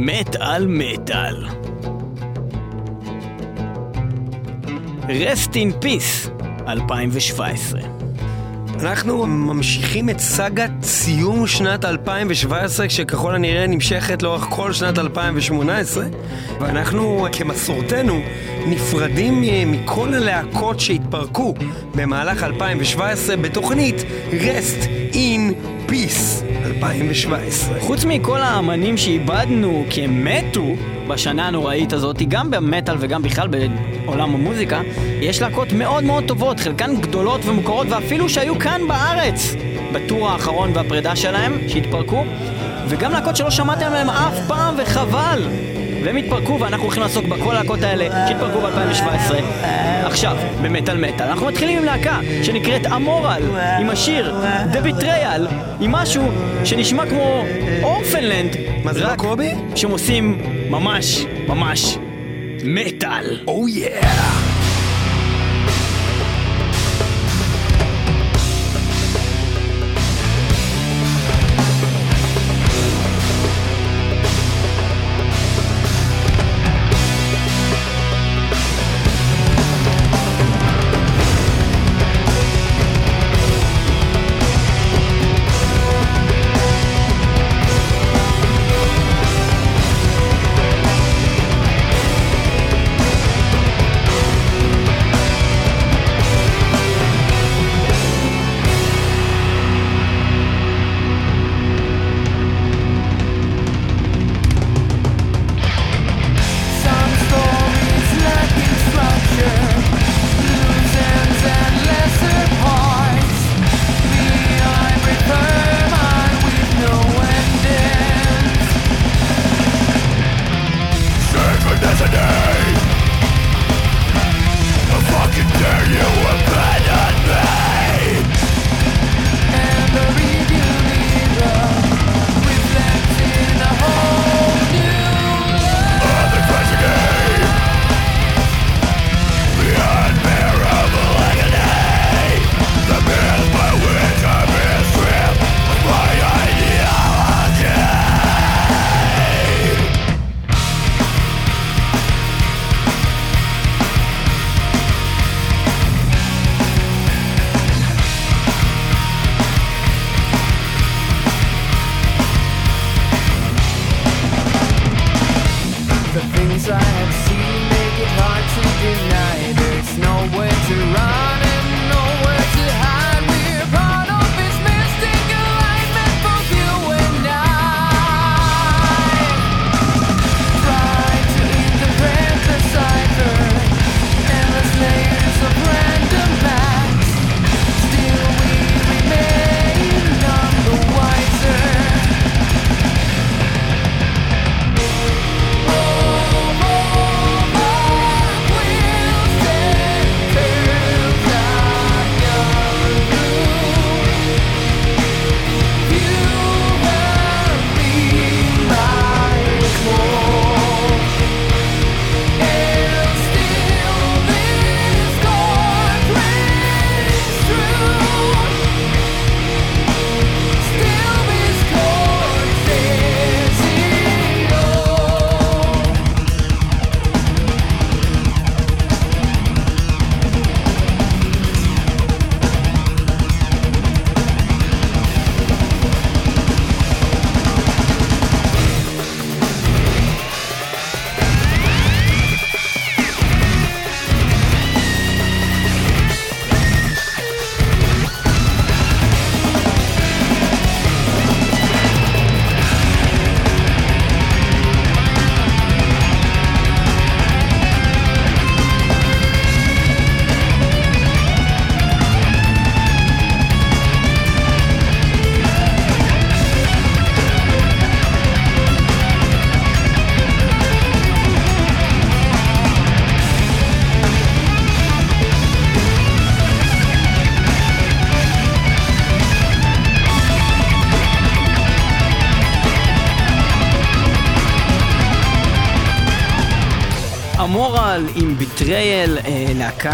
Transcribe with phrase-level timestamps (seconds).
[0.00, 1.46] מת על מטאל.
[5.08, 6.30] רסט אין פיס,
[6.68, 7.80] 2017.
[8.80, 16.04] אנחנו ממשיכים את סאגת סיום שנת 2017, שככל הנראה נמשכת לאורך כל שנת 2018,
[16.60, 18.20] ואנחנו, כמסורתנו,
[18.66, 19.40] נפרדים
[19.72, 21.54] מכל הלהקות שהתפרקו
[21.94, 23.96] במהלך 2017 בתוכנית
[24.30, 25.54] Rest in
[25.90, 26.47] Peace
[26.78, 27.80] 2017.
[27.80, 30.64] חוץ מכל האמנים שאיבדנו כי הם מתו
[31.08, 34.80] בשנה הנוראית הזאת, גם במטאל וגם בכלל בעולם המוזיקה,
[35.20, 39.54] יש להקות מאוד מאוד טובות, חלקן גדולות ומוכרות ואפילו שהיו כאן בארץ
[39.92, 42.24] בטור האחרון והפרידה שלהם, שהתפרקו,
[42.88, 45.42] וגם להקות שלא שמעתם עליהן אף פעם וחבל.
[46.04, 49.34] והם התפרקו ואנחנו הולכים לעסוק בכל הלהקות האלה שהתפרקו ב-2017.
[50.04, 53.42] עכשיו, במטאל מטאל, אנחנו מתחילים עם להקה שנקראת אמורל,
[53.80, 54.34] עם השיר
[54.72, 56.22] The Betrayal, עם משהו
[56.64, 57.44] שנשמע כמו
[57.82, 59.54] אורפנלנד, מה זה לא קובי?
[59.74, 61.98] שהם עושים ממש ממש
[62.64, 63.40] מטאל.
[63.46, 64.38] או יאה!
[64.38, 64.47] Some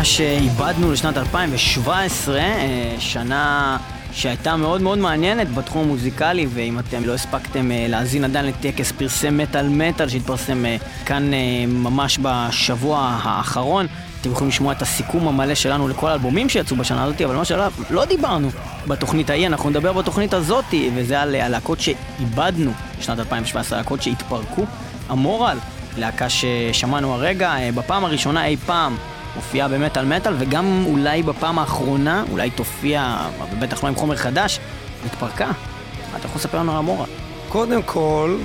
[0.04, 3.76] שאיבדנו לשנת 2017, אה, שנה
[4.12, 9.30] שהייתה מאוד מאוד מעניינת בתחום המוזיקלי, ואם אתם לא הספקתם אה, להאזין עדיין לטקס פרסי
[9.30, 11.30] מטאל מטאל שהתפרסם אה, כאן
[11.68, 13.86] ממש בשבוע האחרון,
[14.20, 17.64] אתם יכולים לשמוע את הסיכום המלא שלנו לכל האלבומים שיצאו בשנה הזאת, אבל מה שלא
[17.90, 18.48] לא דיברנו
[18.86, 20.64] בתוכנית ההיא, אנחנו נדבר בתוכנית הזאת,
[20.94, 24.64] וזה על הלהקות שאיבדנו בשנת 2017, הלהקות שהתפרקו.
[25.08, 25.58] המורל,
[25.98, 28.96] להקה ששמענו הרגע, בפעם הראשונה אי פעם
[29.34, 33.16] הופיעה במטאל מטאל, וגם אולי בפעם האחרונה, אולי תופיע,
[33.58, 34.60] בטח לא עם חומר חדש,
[35.06, 35.46] התפרקה.
[35.46, 37.06] מה אתה יכול לספר לנו על המורל?
[37.48, 38.36] קודם כל,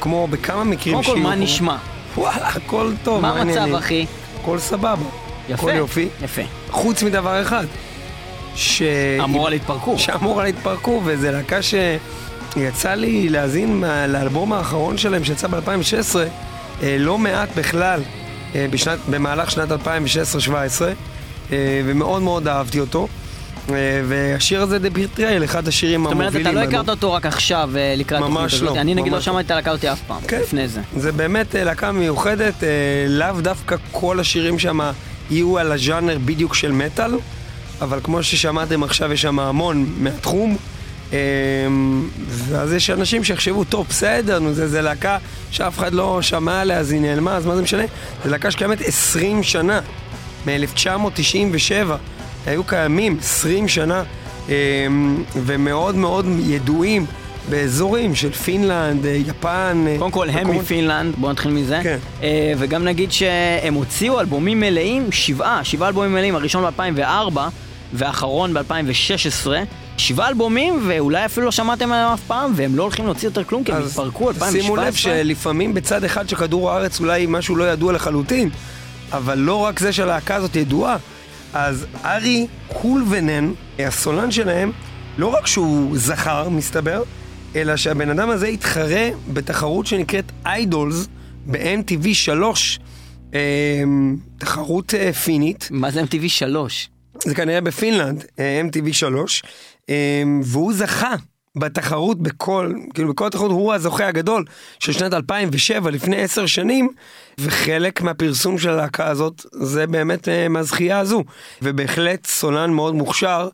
[0.00, 1.76] כמו בכמה מקרים קודם כל, שיהיו מה נשמע?
[2.16, 3.74] וואלה, הכל טוב, מה המצב?
[3.74, 4.06] אחי?
[4.40, 5.04] הכל סבבה.
[5.48, 5.54] יפה.
[5.54, 6.08] הכל יופי.
[6.22, 6.42] יפה.
[6.70, 7.64] חוץ מדבר אחד.
[8.54, 8.82] ש...
[9.20, 9.98] המורל התפרקו.
[9.98, 16.16] שאמורה להתפרקו, וזה להקה שיצא לי להאזין לאלבום האחרון שלהם שיצא ב-2016,
[16.82, 18.00] אה, לא מעט בכלל,
[18.54, 19.74] בשנת, במהלך שנת 2016-2017,
[21.52, 23.08] אה, ומאוד מאוד אהבתי אותו.
[23.70, 23.74] אה,
[24.08, 26.58] והשיר הזה, דה בירטריאל, אחד השירים זאת אומרת, המובילים.
[26.58, 26.68] אתה לא.
[26.68, 28.76] הכרת אותו רק עכשיו אה, לקראת ממש התוכנית הזאת.
[28.76, 29.24] לא, אני נגיד לא ממש.
[29.24, 30.40] שמעתי את הלהקה אותי אף פעם, כן.
[30.40, 30.80] לפני זה.
[30.96, 32.68] זה באמת אה, להקה מיוחדת, אה,
[33.08, 34.80] לאו דווקא כל השירים שם
[35.30, 37.10] יהיו על הז'אנר בדיוק של מטאל,
[37.80, 40.56] אבל כמו ששמעתם עכשיו יש שם המון מהתחום.
[41.12, 41.18] אה,
[42.28, 45.18] ואז יש אנשים שיחשבו, טוב, בסדר, נו, זה, זה להקה
[45.50, 47.82] שאף אחד לא שמע עליה, אז היא נעלמה, אז מה זה משנה?
[48.24, 49.80] זו להקה שקיימת 20 שנה,
[50.46, 51.92] מ-1997.
[52.46, 54.02] היו קיימים 20 שנה,
[54.48, 54.54] אה,
[55.44, 57.06] ומאוד מאוד ידועים
[57.50, 59.84] באזורים של פינלנד, יפן.
[59.88, 61.80] אה, קודם כל, הם מקומות- מפינלנד, בואו נתחיל מזה.
[61.82, 61.98] כן.
[62.22, 67.38] אה, וגם נגיד שהם הוציאו אלבומים מלאים, שבעה, שבעה אלבומים מלאים, הראשון ב-2004
[67.92, 69.48] והאחרון ב-2016.
[69.98, 73.64] שבעה אלבומים, ואולי אפילו לא שמעתם עליהם אף פעם, והם לא הולכים להוציא יותר כלום,
[73.64, 74.62] כי הם התפרקו 2017.
[74.62, 78.50] שימו לב שלפעמים בצד אחד של כדור הארץ אולי משהו לא ידוע לחלוטין,
[79.12, 80.96] אבל לא רק זה שהלהקה הזאת ידועה.
[81.54, 84.72] אז ארי קולבנן, הסולן שלהם,
[85.18, 87.02] לא רק שהוא זכר, מסתבר,
[87.56, 91.08] אלא שהבן אדם הזה התחרה בתחרות שנקראת איידולס
[91.46, 92.80] ב-MTV 3,
[93.34, 93.40] אה,
[94.38, 95.68] תחרות אה, פינית.
[95.70, 96.90] מה זה MTV 3?
[97.24, 99.50] זה כנראה בפינלנד, אה, MTV 3, אה,
[100.42, 101.14] והוא זכה
[101.58, 104.44] בתחרות בכל, כאילו בכל התחרות הוא הזוכה הגדול
[104.78, 106.88] של שנת 2007, לפני עשר שנים,
[107.38, 111.24] וחלק מהפרסום של הלהקה הזאת זה באמת אה, מהזכייה הזו,
[111.62, 113.48] ובהחלט סולן מאוד מוכשר,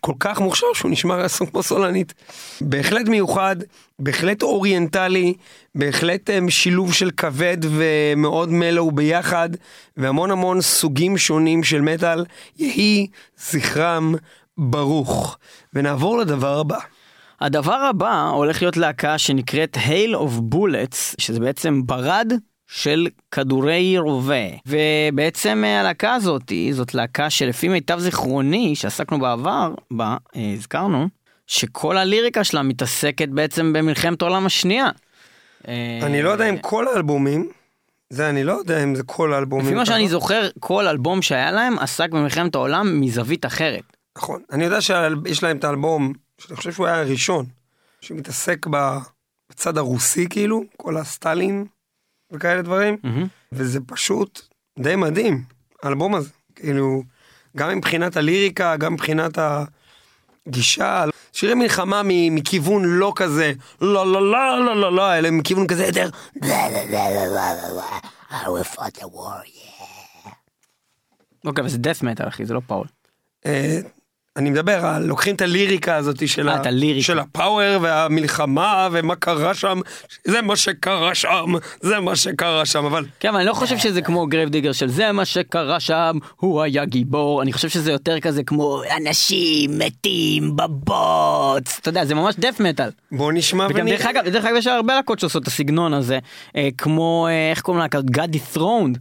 [0.00, 2.14] כל כך מוכשר שהוא נשמע כמו סולנית.
[2.60, 3.56] בהחלט מיוחד,
[3.98, 5.34] בהחלט אוריינטלי,
[5.74, 9.48] בהחלט אה, שילוב של כבד ומאוד מלו ביחד,
[9.96, 12.24] והמון המון סוגים שונים של מטאל,
[12.58, 13.06] יהי
[13.38, 14.14] זכרם
[14.58, 15.38] ברוך.
[15.72, 16.78] ונעבור לדבר הבא.
[17.40, 22.32] הדבר הבא הולך להיות להקה שנקראת Hail of Bullets, שזה בעצם ברד
[22.66, 24.44] של כדורי רובה.
[24.66, 31.08] ובעצם אה, הלהקה הזאת, זאת להקה שלפי מיטב זיכרוני, שעסקנו בעבר, בה, אה, הזכרנו,
[31.46, 34.88] שכל הליריקה שלה מתעסקת בעצם במלחמת העולם השנייה.
[36.02, 37.48] אני לא יודע אם כל האלבומים,
[38.10, 39.66] זה אני לא יודע אם זה כל האלבומים.
[39.66, 40.08] לפי מה שאני.
[40.08, 43.93] זוכר, כל אלבום שהיה להם עסק במלחמת העולם מזווית אחרת.
[44.18, 44.42] נכון.
[44.52, 47.46] אני יודע שיש להם את האלבום, שאני חושב שהוא היה הראשון,
[48.00, 48.66] שמתעסק
[49.50, 51.64] בצד הרוסי כאילו, כל הסטלין
[52.32, 53.26] וכאלה דברים, מהמם.
[53.52, 54.40] וזה פשוט
[54.78, 55.44] די מדהים,
[55.82, 56.30] האלבום הזה.
[56.54, 57.02] כאילו,
[57.56, 59.38] גם מבחינת הליריקה, גם מבחינת
[60.46, 61.04] הגישה.
[61.32, 66.08] שירי מלחמה מכיוון לא כזה, לא לא לא לא לא לא, אלא מכיוון כזה יותר,
[68.30, 70.28] I will fight the war, yeah.
[71.44, 72.86] אוקיי, אבל זה death metal אחי, זה לא power.
[74.36, 77.02] אני מדבר על, לוקחים את הליריקה הזאת של, אה, ה-.
[77.02, 79.80] של ה power והמלחמה ומה קרה שם,
[80.24, 84.02] זה מה שקרה שם, זה מה שקרה שם, אבל כן, אבל אני לא חושב שזה
[84.02, 88.20] כמו Grave Digger של זה מה שקרה שם, הוא היה גיבור, אני חושב שזה יותר
[88.20, 92.90] כזה כמו אנשים מתים בבוץ, אתה יודע, זה ממש דף מטאל.
[93.12, 96.18] בוא נשמע וגם דרך אגב, דרך אגב יש הרבה להקות שעושות את הסגנון הזה,
[96.56, 98.04] אה, כמו, אה, איך קוראים להקות?
[98.04, 98.98] God Dethroned,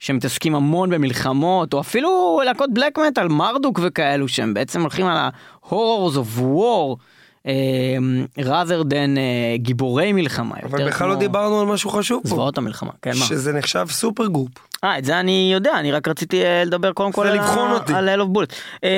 [0.00, 6.14] שמתעסקים המון במלחמות, או אפילו להקות בלק מטאל, מרדוק וכאלו, שהם בעצם הולכים על ה-horrors
[6.14, 6.96] of war,
[8.38, 10.54] rather than אה, גיבורי מלחמה.
[10.62, 13.24] אבל בכלל לא דיברנו על משהו חשוב פה, זוועות המלחמה, כן מה?
[13.26, 14.50] שזה נחשב supergroup.
[14.84, 17.38] אה, את זה אני יודע, אני רק רציתי אה, לדבר קודם כל על.
[17.94, 18.52] על Hail of Bullets.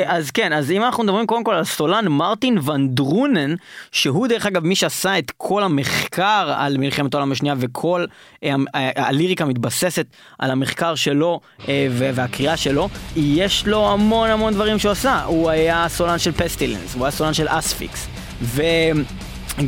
[0.07, 3.55] אז כן, אז אם אנחנו מדברים קודם כל על סולן מרטין ון דרונן,
[3.93, 8.05] שהוא דרך אגב מי שעשה את כל המחקר על מלחמת העולם השנייה וכל
[8.45, 10.07] אה, הליריקה מתבססת
[10.39, 15.25] על המחקר שלו אה, והקריאה שלו, יש לו המון המון דברים שהוא עשה.
[15.25, 18.18] הוא היה סולן של Pestilence, הוא היה סולן של Asphyx.
[18.43, 18.63] ו...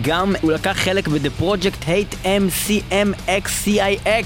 [0.03, 4.25] גם הוא לקח חלק ב-The Project Hate MCMXCIX,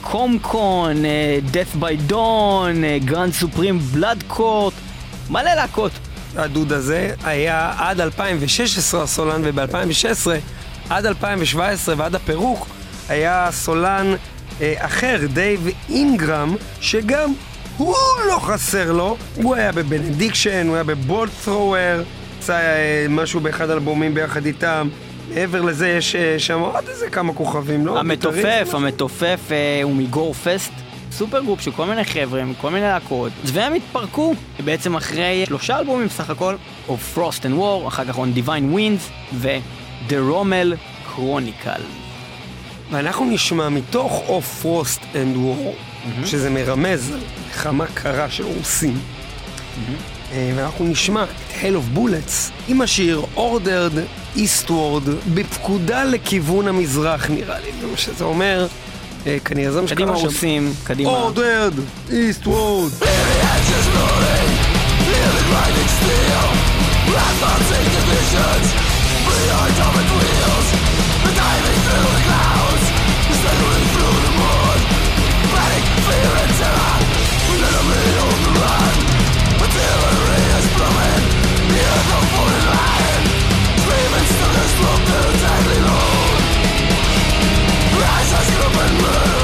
[0.00, 4.72] Comecon, אה, Death by Dawn, אה, Grand Supreme Blood Court,
[5.30, 5.92] מלא להקות.
[6.36, 10.26] הדוד הזה, היה עד 2016 הסולן, וב-2016
[10.90, 12.66] עד 2017 ועד הפירוק
[13.08, 14.14] היה סולן
[14.60, 17.32] אה, אחר, דייב אינגרם, שגם
[17.76, 17.96] הוא
[18.28, 22.02] לא חסר לו, הוא היה ב Benediction, הוא היה ב Bolt Thrower,
[22.46, 24.88] עשה אה, משהו באחד האלבומים ביחד איתם.
[25.28, 27.98] מעבר לזה יש אה, שם עוד איזה כמה כוכבים, לא?
[27.98, 30.72] המתופף, המתופף אה, הוא מ Gorefest,
[31.12, 34.34] supergroup של כל מיני חבר'ה, מכל מיני להקות, והם התפרקו
[34.64, 36.54] בעצם אחרי שלושה אלבומים סך הכל,
[36.88, 40.76] of Frost and War, אחר כך on Divine Winds ו-The Rommel
[41.16, 41.82] Chronicle.
[42.90, 48.98] ואנחנו נשמע מתוך Of Frost and War, שזה מרמז על מלחמה קרה של רוסים.
[49.88, 50.15] אה,
[50.56, 51.28] ואנחנו נשמע את
[51.62, 53.98] Hell of Bullets עם השיר Ordered
[54.36, 58.66] Eastward בפקודה לכיוון המזרח נראה לי, זה מה שזה אומר.
[59.26, 60.26] אה, כנראה זה מה קדימה שקרה שם.
[60.26, 61.10] רוסים, קדימה.
[61.10, 63.04] Ordered Eastward
[88.86, 89.35] endless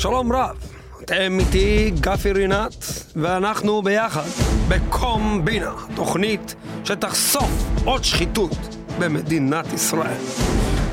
[0.00, 0.56] שלום רב,
[1.04, 2.84] אתם איתי גפי רינת,
[3.16, 4.24] ואנחנו ביחד
[4.68, 6.54] בקומבינה, תוכנית
[6.84, 7.50] שתחשוף
[7.84, 8.56] עוד שחיתות
[8.98, 10.16] במדינת ישראל.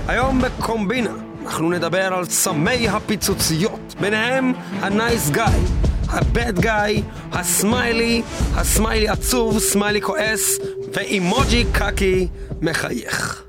[0.07, 1.13] היום בקומבינה
[1.45, 5.61] אנחנו נדבר על סמי הפיצוציות, ביניהם ה nice guy,
[6.09, 8.21] ה bad guy, הסמיילי,
[8.55, 10.57] הסמיילי עצוב, סמיילי כועס,
[10.93, 12.27] ואימוג'י קקי
[12.61, 13.43] מחייך.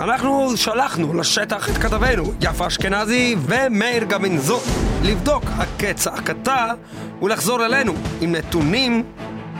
[0.00, 4.60] אנחנו שלחנו לשטח את כתבינו, יפה אשכנזי ומאיר גבינזון,
[5.02, 6.72] לבדוק הקץ הקטע
[7.22, 9.02] ולחזור אלינו עם נתונים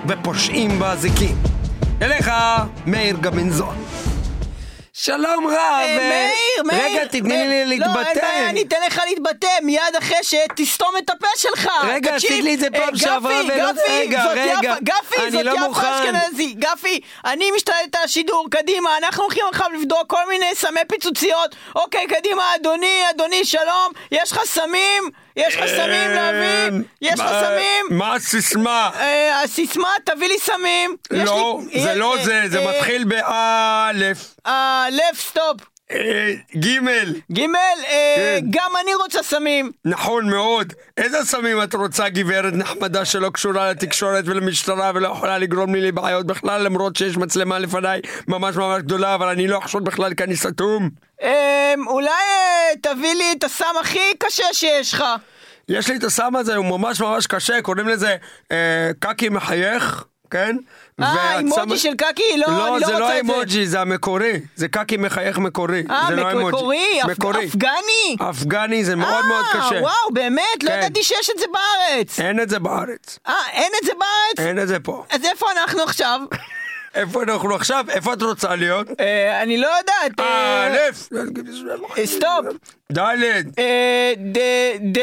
[0.09, 1.37] ופושעים באזיקים.
[2.02, 2.31] אליך,
[2.87, 3.75] מאיר גבינזון.
[5.06, 5.54] שלום רב.
[5.56, 6.84] אה, מאיר, מאיר.
[6.84, 7.66] רגע, תתני לי.
[7.66, 7.88] להתבטא.
[7.98, 11.68] לא, אין בעיה, אני אתן לך להתבטא מיד אחרי שתסתום את הפה שלך.
[11.88, 15.30] רגע, תקשיב, עשית לי את זה אה, פעם שעברה גפי, ולא- גפי, רגע, גפי, אני
[15.30, 15.86] זאת לא יפה מוכן.
[15.86, 16.54] אשכנזי.
[16.58, 21.56] גפי, אני משתלט על השידור, קדימה, אנחנו הולכים עכשיו לבדוק כל מיני סמי פיצוציות.
[21.75, 25.10] אוקיי, קדימה, אדוני, אדוני, שלום, יש לך סמים?
[25.36, 26.78] יש לך סמים להביא?
[27.02, 27.98] יש לך מה- סמים?
[27.98, 28.90] מה הסיסמה?
[29.00, 30.96] אה, הסיסמה, תביא לי סמים.
[31.10, 34.18] לא, זה לא זה, זה מתחיל באלף.
[34.96, 35.60] לב סטופ.
[35.90, 37.14] אה, גימל.
[37.32, 38.46] גימל, אה, כן.
[38.50, 39.72] גם אני רוצה סמים.
[39.84, 40.72] נכון מאוד.
[40.96, 46.26] איזה סמים את רוצה, גברת נחמדה שלא קשורה לתקשורת ולמשטרה ולא יכולה לגרום לי לבעיות
[46.26, 50.36] בכלל, למרות שיש מצלמה לפניי ממש ממש גדולה, אבל אני לא אחשוד בכלל כי אני
[50.36, 50.90] סתום.
[51.22, 52.10] אה, אולי
[52.82, 55.04] תביא לי את הסם הכי קשה שיש לך.
[55.68, 58.16] יש לי את הסם הזה, הוא ממש ממש קשה, קוראים לזה
[58.98, 60.56] קקי מחייך, כן?
[61.02, 62.22] אה, אימוג'י של קקי?
[62.36, 63.32] לא, לא, אני לא זה לא רוצה את זה.
[63.32, 64.32] האימוג'י, זה המקורי.
[64.56, 65.82] זה קקי מחייך מקורי.
[65.90, 66.48] אה, זה לא.
[66.48, 67.46] מקורי, אפ- מקורי.
[67.46, 68.16] אפגני?
[68.30, 69.80] אפגני זה מאוד מאוד אה, קשה.
[69.80, 70.42] וואו, באמת?
[70.62, 70.78] לא כן.
[70.78, 72.20] ידעתי שיש את זה בארץ.
[72.20, 73.18] אין את זה בארץ.
[73.28, 74.46] אה, אין את זה בארץ?
[74.46, 75.04] אין את זה פה.
[75.10, 76.20] אז איפה אנחנו עכשיו?
[76.96, 77.84] איפה אנחנו עכשיו?
[77.88, 78.86] איפה את רוצה להיות?
[79.00, 80.20] אה, אני לא יודעת.
[80.20, 80.86] אה.
[81.98, 82.46] אה, סטופ.
[82.92, 83.46] דלת.
[83.58, 84.38] אה, ד-
[84.92, 84.98] ד-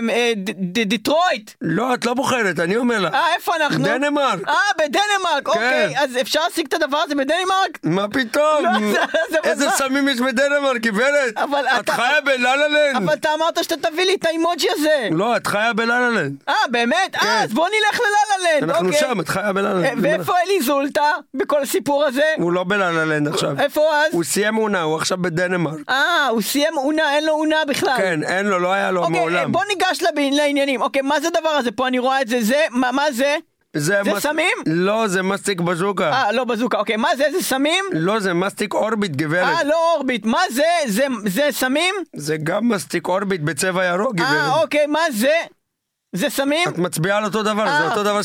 [0.00, 1.50] אמ, ד- ד- דיטרויט.
[1.60, 3.14] לא, את לא בוחרת, אני אומר לך.
[3.14, 3.84] אה, איפה אנחנו?
[3.84, 4.48] דנמרק.
[4.48, 5.50] אה, בדנמרק, כן.
[5.50, 5.98] אוקיי.
[5.98, 7.78] אז אפשר להשיג את הדבר הזה בדנמרק?
[7.84, 8.64] מה פתאום?
[8.64, 8.98] לא, זה-
[9.30, 9.70] זה איזה?
[9.70, 11.34] סמים יש בדנמרק, גברת?
[11.80, 12.96] את חיה ב La-La Land.
[12.96, 15.08] אבל אתה אמרת שאתה תביא לי את האימוג'י הזה.
[15.12, 16.32] לא, את חיה ב La-La Land.
[16.48, 16.96] אה, באמת?
[17.20, 17.26] כן.
[17.26, 19.00] אה, אז בוא נלך ללה-לה-לנד, אנחנו אוקיי.
[19.00, 20.04] שם, את חיה בלה-לה-לנד.
[20.04, 22.22] ואיפה אלי זולטה בכל הסיפור הזה?
[22.38, 23.60] הוא לא בלה-לה-לנד עכשיו.
[23.60, 24.14] איפה הוא אז?
[24.14, 25.78] הוא סיים עונה, הוא עכשיו בדנמרק.
[25.88, 27.94] אה, הוא סיים עונה, אין לו עונה בכלל.
[27.96, 29.52] כן, אין לו, לא היה לו אוקיי, אה, מעולם.
[29.52, 30.82] בוא ניגש לב- לעניינים.
[30.82, 31.70] אוקיי, מה זה הדבר הזה?
[31.70, 33.36] פה אני רואה את זה, זה, מה מה זה?
[33.76, 34.56] זה מס- סמים?
[34.66, 36.12] לא, זה מסטיק בזוקה.
[36.12, 37.24] אה, לא בזוקה, אוקיי, מה זה?
[37.32, 37.84] זה סמים?
[37.92, 39.56] לא, זה מסטיק אורביט, גברת.
[39.58, 40.62] אה, לא אורביט, מה זה?
[40.86, 41.94] זה- זה סמים?
[42.16, 44.62] זה גם מסטיק אורביט בצבע ירוק, אה, גברת.
[44.62, 45.32] אוקיי, מה זה?
[46.12, 46.68] זה סמים?
[46.68, 48.20] את מצביעה על אותו דבר, זה אה, אותו דבר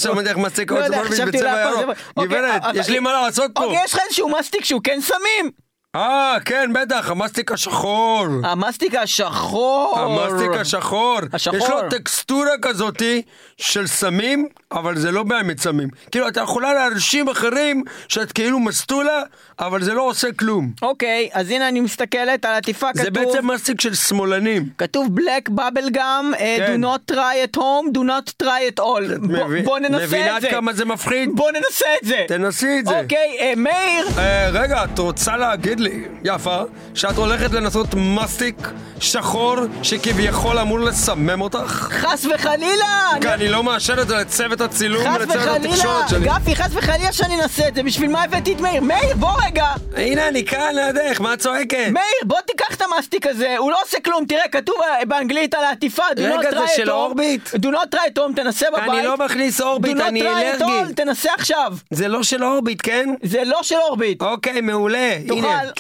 [0.75, 1.97] לא יודע, אורביט חשבתי בצבע ירוק.
[2.19, 3.63] גברת, אבל- יש לי מה לעשות פה.
[3.63, 5.51] אוקיי, יש לך איזשהו מסטיק שהוא כן סמים?
[5.95, 8.25] אה, כן, בטח, המסטיק השחור.
[8.43, 9.99] המסטיק השחור.
[9.99, 11.19] המסטיק השחור.
[11.34, 11.58] השחור.
[11.58, 13.21] יש לו טקסטורה כזאתי
[13.58, 15.89] של סמים, אבל זה לא באמת סמים.
[16.12, 19.21] כאילו, אתה יכולה להרשים אחרים שאת כאילו מסטולה,
[19.60, 20.71] אבל זה לא עושה כלום.
[20.82, 23.13] אוקיי, אז הנה אני מסתכלת על עטיפה, זה כתוב...
[23.23, 24.69] בעצם מסטיק של שמאלנים.
[24.77, 25.99] כתוב black bubble gum,
[26.39, 26.82] אה, כן.
[26.84, 27.17] do not try
[27.53, 29.19] at home, do not try at all.
[29.21, 30.49] מבין- בוא ננסה מבינה את זה.
[30.51, 31.29] כמה זה מפחיד?
[31.36, 32.25] בוא ננסה את זה.
[32.27, 32.99] תנסי את זה.
[32.99, 36.61] אוקיי, אה, מאיר, אה, רגע, את רוצה להגיד לי, יפה,
[36.93, 38.55] שאת הולכת לנסות מסטיק
[38.99, 41.89] שחור שכביכול אמור לסמם אותך?
[41.91, 43.09] חס וחלילה.
[43.21, 46.25] כי אני לא מאשר את זה לצוות הצילום חס ולצוות וחלילה, התקשורת שלי.
[46.25, 48.81] גפי, חס וחלילה שאני אנסה את זה, בשביל מה הבאתי את מאיר?
[48.81, 49.65] מאיר, בוא רגע!
[49.95, 51.87] הנה, אני כאן לידך, מה את צועקת?
[51.91, 55.63] מאיר, בוא תיקח את המסטיק הזה, הוא לא עושה כלום, תראה, כתוב אה, באנגלית על
[55.63, 56.91] העטיפה, רגע, זה של.
[56.91, 57.49] אורביט?
[57.49, 58.89] do not try home, תנסה בבית.
[58.89, 60.93] אני לא מכניס אורביט, אני אלרגי.
[60.95, 61.73] תנסה עכשיו.
[61.91, 63.09] זה לא של אורביט, כן?
[63.23, 64.21] זה לא של אורביט.
[64.21, 65.13] אוקיי, מעולה.
[65.27, 65.72] תאכל.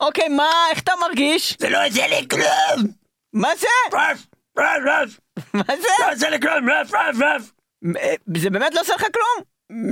[0.00, 1.56] אוקיי, מה, איך אתה מרגיש?
[1.60, 2.86] זה לא עושה לי כלום!
[3.32, 3.66] מה זה?
[3.92, 4.26] רף,
[4.58, 5.20] רף, רף.
[5.54, 6.10] מה לא זה?
[6.12, 7.50] עושה לי כלום, רף, רף, רף.
[7.96, 9.44] אה, זה באמת לא עושה לך כלום?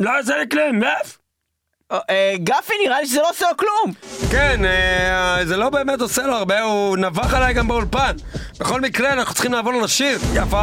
[0.03, 1.19] לא עושה לי כלום, רף.
[1.93, 3.93] אה, אה, גפי, נראה לי שזה לא עושה לו כלום.
[4.31, 8.17] כן, אה, זה לא באמת עושה לו הרבה, הוא נבח עליי גם באולפן.
[8.61, 10.19] בכל מקרה, אנחנו צריכים לעבור לשיר.
[10.35, 10.63] יפה.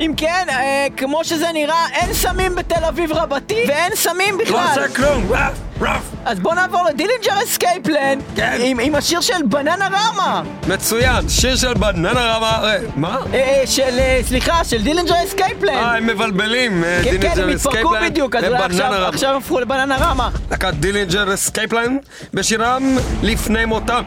[0.00, 4.66] אם כן, אה, כמו שזה נראה, אין סמים בתל אביב רבתי, ואין סמים לא בכלל.
[4.68, 6.02] עושה כלום, רף, רף.
[6.24, 8.56] אז בוא נעבור ל Dillinger Escape Plan, כן.
[8.60, 10.42] עם, עם השיר של Bananarama.
[10.68, 13.18] מצוין, שיר של Bananarama, אה, מה?
[13.34, 15.74] אה, של, אה, סליחה, של Dillinger אה, Escape Plan.
[15.74, 16.84] הם מבלבלים.
[16.84, 19.08] אה, כן, כן, Dillinger הם התפרקו Escape Plan בדיוק, אז עכשיו, רמה.
[19.08, 20.30] עכשיו הפכו ל Bananarama.
[20.50, 21.96] להקת Dillinger Escape Plan
[22.34, 24.02] בשירם לפני מותם.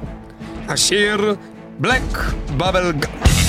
[0.69, 1.35] השיר
[1.79, 2.17] בלק
[2.57, 3.42] בבל גאם.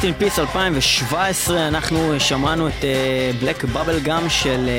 [0.00, 2.84] Rest in Peace 2017 אנחנו אה, שמענו את
[3.40, 4.70] Black Bubblegum של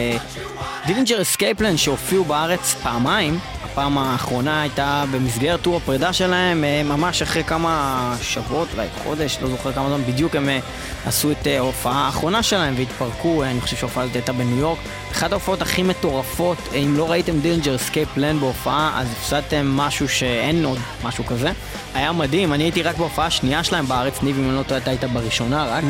[0.86, 3.40] Dillinger Escape Plan שהופיעו בארץ פעמיים.
[3.72, 9.48] הפעם האחרונה הייתה במסגרת טור הפרידה שלהם, אה, ממש אחרי כמה שבועות, אולי חודש, לא
[9.48, 10.60] זוכר כמה זמן בדיוק הם אה,
[11.06, 14.80] עשו את אה, ההופעה האחרונה שלהם והתפרקו, אה, אני חושב שההופעה הזאת הייתה בניו יורק.
[15.22, 20.66] אחת ההופעות הכי מטורפות, אם לא ראיתם Dillinger Escape Plan בהופעה, אז הפסדתם משהו שאין
[20.66, 21.52] עוד משהו כזה.
[21.94, 24.90] היה מדהים, אני הייתי רק בהופעה השנייה שלהם בארץ, ניב אם אני לא טועה אתה
[24.90, 25.84] היית בראשונה רק,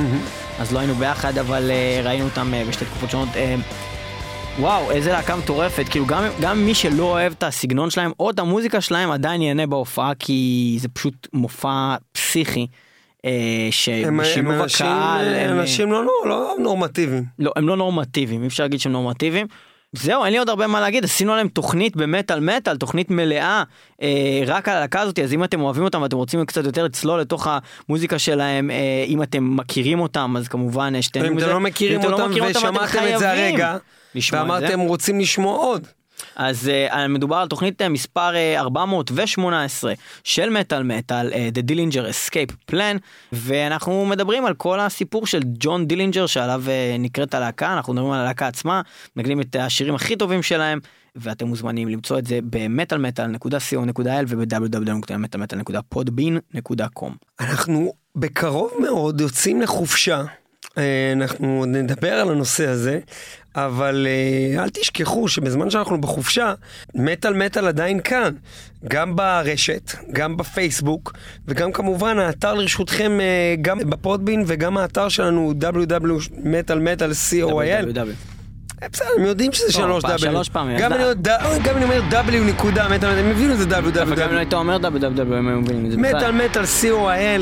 [0.59, 3.29] אז לא היינו ביחד, אבל אה, ראינו אותם אה, בשתי תקופות שונות.
[3.35, 3.55] אה,
[4.59, 8.39] וואו, איזה להקה מטורפת, כאילו גם, גם מי שלא אוהב את הסגנון שלהם או את
[8.39, 12.67] המוזיקה שלהם עדיין ייהנה בהופעה כי זה פשוט מופע פסיכי.
[13.25, 13.69] אה,
[14.07, 17.23] אנשים, הקהל, הם, אנשים לא, לא, לא נורמטיביים.
[17.39, 19.47] לא, הם לא נורמטיביים, אי אפשר להגיד שהם נורמטיביים.
[19.93, 23.63] זהו, אין לי עוד הרבה מה להגיד, עשינו להם תוכנית במטאל מטאל, תוכנית מלאה
[24.01, 27.19] אה, רק על הלהקה הזאת, אז אם אתם אוהבים אותם ואתם רוצים קצת יותר לצלול
[27.19, 27.47] לתוך
[27.87, 31.45] המוזיקה שלהם, אה, אם אתם מכירים אותם, אז כמובן אה, שתהנו אם מזה.
[31.45, 33.77] אתם לא מכירים אם אתם אותם מכירים אתם ושמעתם את זה הרגע.
[34.31, 35.87] ואמרתם רוצים לשמוע עוד.
[36.35, 42.05] אז אה, מדובר על תוכנית אה, מספר אה, 418 של מטאל מטאל, אה, The Dillinger
[42.11, 42.97] Escape Plan,
[43.31, 48.19] ואנחנו מדברים על כל הסיפור של ג'ון דילינג'ר שעליו אה, נקראת הלהקה, אנחנו מדברים על
[48.19, 48.81] הלהקה עצמה,
[49.15, 50.79] מנגנים את השירים הכי טובים שלהם,
[51.15, 57.11] ואתם מוזמנים למצוא את זה במטאלמטאל.co.il וב-www.מטאלמטאל.podbean.com.
[57.39, 60.23] אנחנו בקרוב מאוד יוצאים לחופשה.
[60.77, 62.99] אה, אנחנו נדבר על הנושא הזה,
[63.55, 66.53] אבל אה, אל תשכחו שבזמן שאנחנו בחופשה,
[66.95, 68.33] מטאל מטאל עדיין כאן.
[68.87, 71.13] גם ברשת, גם בפייסבוק,
[71.47, 73.25] וגם כמובן האתר לרשותכם אה,
[73.61, 77.85] גם בפודבין וגם האתר שלנו www.metalmetal.co.il.
[77.85, 78.09] www.
[78.91, 80.19] בסדר, הם יודעים שזה שלוש פעם- W.
[80.19, 81.03] שלוש פעמים, גם אני
[81.83, 84.37] אומר W נקודה מטאל, הם הבינו את זה אבל גם אם.
[84.37, 84.83] היית אומר www
[85.19, 86.15] הם היו מבינים את זה בכלל.
[86.15, 87.41] מטאל מטאל co.il,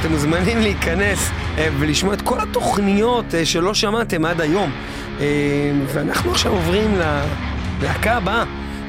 [0.00, 4.70] אתם מוזמנים להיכנס אה, ולשמוע את כל התוכניות אה, שלא שמעתם עד היום.
[5.20, 5.24] אמ,
[5.86, 6.98] ואנחנו עכשיו עוברים
[7.80, 8.44] ללהקה הבאה,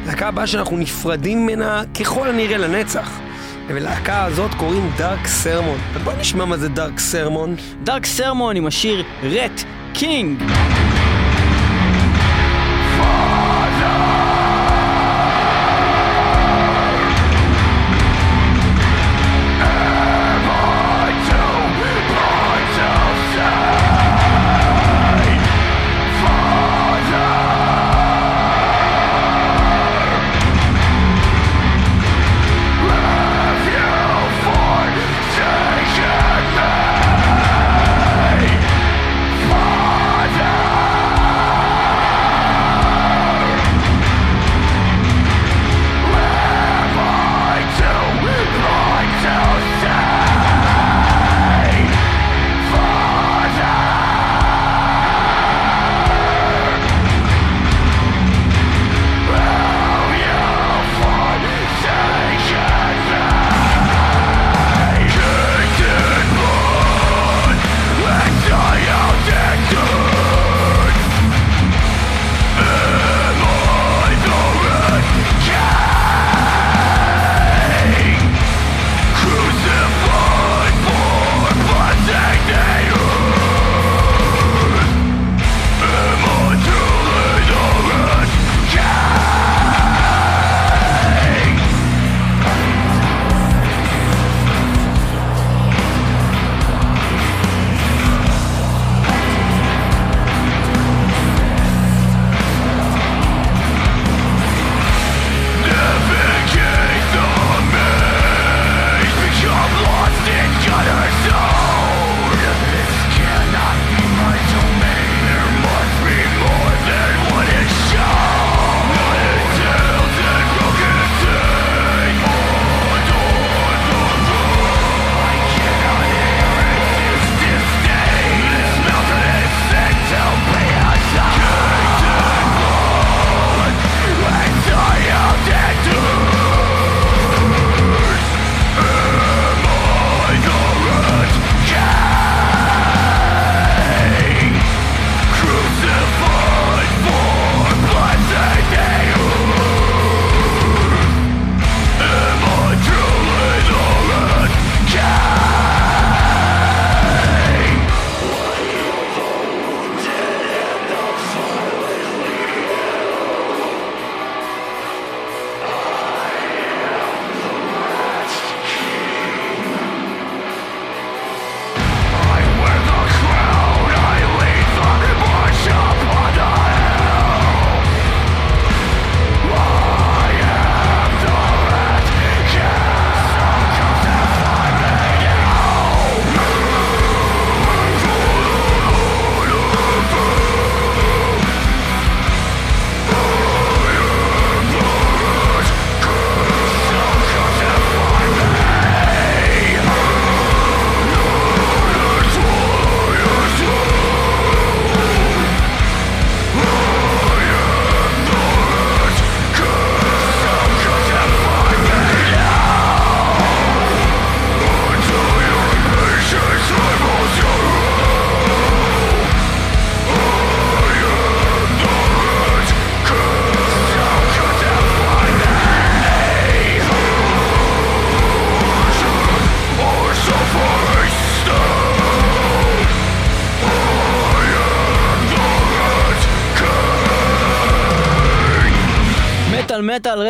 [0.06, 3.20] להקה הבאה שאנחנו נפרדים ממנה ככל הנראה לנצח.
[3.68, 5.78] ולהקה הזאת קוראים דארק סרמון.
[6.04, 7.56] בוא נשמע מה זה דארק סרמון.
[7.84, 9.63] דארק סרמון עם השיר רט
[9.94, 10.44] קינג.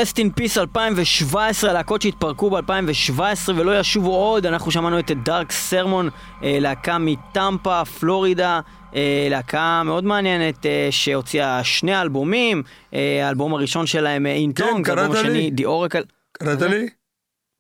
[0.04, 6.10] רסט אין פיס 2017, להקות שהתפרקו ב-2017 ולא ישובו עוד, אנחנו שמענו את דארק סרמון,
[6.44, 8.62] אה, להקה מטמפה, פלורידה,
[8.96, 15.16] אה, להקה מאוד מעניינת אה, שהוציאה שני אלבומים, האלבום הראשון שלהם אינטונג, קראת האלבום?
[15.16, 16.04] השני די אורקל.
[16.32, 16.90] קראת לי?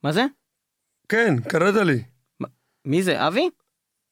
[0.03, 0.25] מה זה?
[1.09, 2.03] כן, קראת לי.
[2.85, 3.27] מי זה?
[3.27, 3.49] אבי?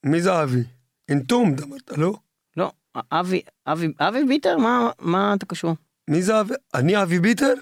[0.06, 0.63] מי זה אבי?
[1.10, 2.13] אינטום, אמרת, לא?
[2.58, 2.72] לא,
[3.12, 4.58] אבי, אבי, אבי ביטר?
[4.58, 5.76] מה, מה אתה קשור?
[6.10, 6.54] מי זה אבי?
[6.74, 7.54] אני אבי ביטר?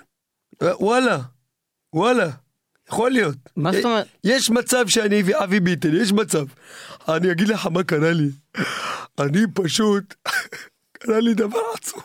[0.62, 1.18] אה, וואלה,
[1.94, 2.30] וואלה,
[2.88, 3.36] יכול להיות.
[3.56, 4.08] מה זאת אומרת?
[4.24, 6.46] יש מצב שאני ואבי ביטר, יש מצב.
[7.10, 8.30] אני אגיד לך מה קרה לי.
[9.20, 10.14] אני פשוט,
[11.00, 12.04] קרה לי דבר עצוב.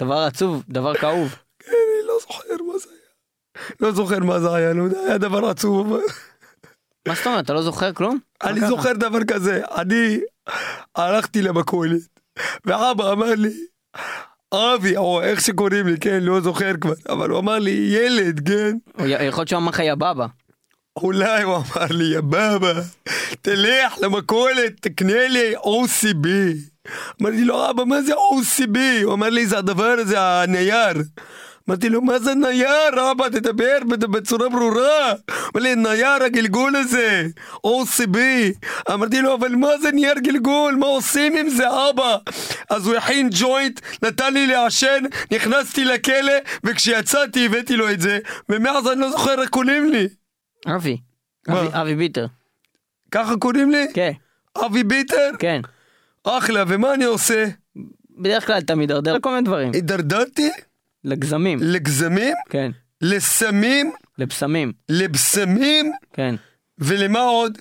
[0.00, 1.34] דבר עצוב, דבר כאוב.
[1.68, 1.74] אני
[2.06, 3.74] לא זוכר מה זה היה.
[3.80, 5.92] לא זוכר מה זה היה, לא יודע, היה דבר עצוב.
[5.92, 6.02] אבל-
[7.08, 7.44] מה זאת אומרת?
[7.44, 8.18] אתה לא זוכר כלום?
[8.44, 8.60] אני?
[8.68, 10.20] זוכר דבר כזה, אני
[10.96, 12.00] הלכתי למכולת,
[12.64, 13.66] ואבא אמר לי,
[14.54, 18.76] אבי, או איך שקוראים לי, כן, לא זוכר כבר, אבל הוא אמר לי, ילד, כן?
[18.98, 20.26] יכול להיות שהוא אמר לך יא בבא.
[20.96, 22.72] אולי הוא אמר לי, יא בבא,
[23.42, 26.28] תלך למכולת, תקנה לי OCB.
[27.22, 28.78] אמרתי לו, אבא, מה זה OCB?
[29.04, 31.02] הוא אמר לי, זה הדבר הזה, הנייר.
[31.68, 35.12] אמרתי לו, מה זה נייר, אבא, תדבר בצורה ברורה.
[35.54, 37.26] אמר לי, נייר הגלגול הזה,
[37.66, 38.16] OCB.
[38.92, 40.74] אמרתי לו, אבל מה זה נייר גלגול?
[40.74, 42.16] מה עושים עם זה, אבא?
[42.70, 46.32] אז הוא הכין ג'וינט, נתן לי לעשן, נכנסתי לכלא,
[46.64, 50.08] וכשיצאתי הבאתי לו את זה, ומאז אני לא זוכר איך קוראים לי.
[50.76, 50.96] אבי.
[51.50, 52.26] אבי- אבי ביטר.
[53.10, 53.86] ככה קוראים לי?
[53.94, 54.12] כן,
[54.64, 55.30] אבי ביטר?
[55.38, 55.60] כן.
[56.24, 57.44] אחלה, ומה אני עושה?
[58.18, 59.70] בדרך כלל אתה מידרדר לכל מיני דברים.
[59.74, 60.50] הידרדרתי
[61.04, 61.58] לגזמים.
[61.62, 62.70] לגזמים, כן.
[63.00, 64.72] לסמים, לבשמים.
[64.88, 66.34] לבשמים, כן.
[66.78, 67.58] ולמה עוד?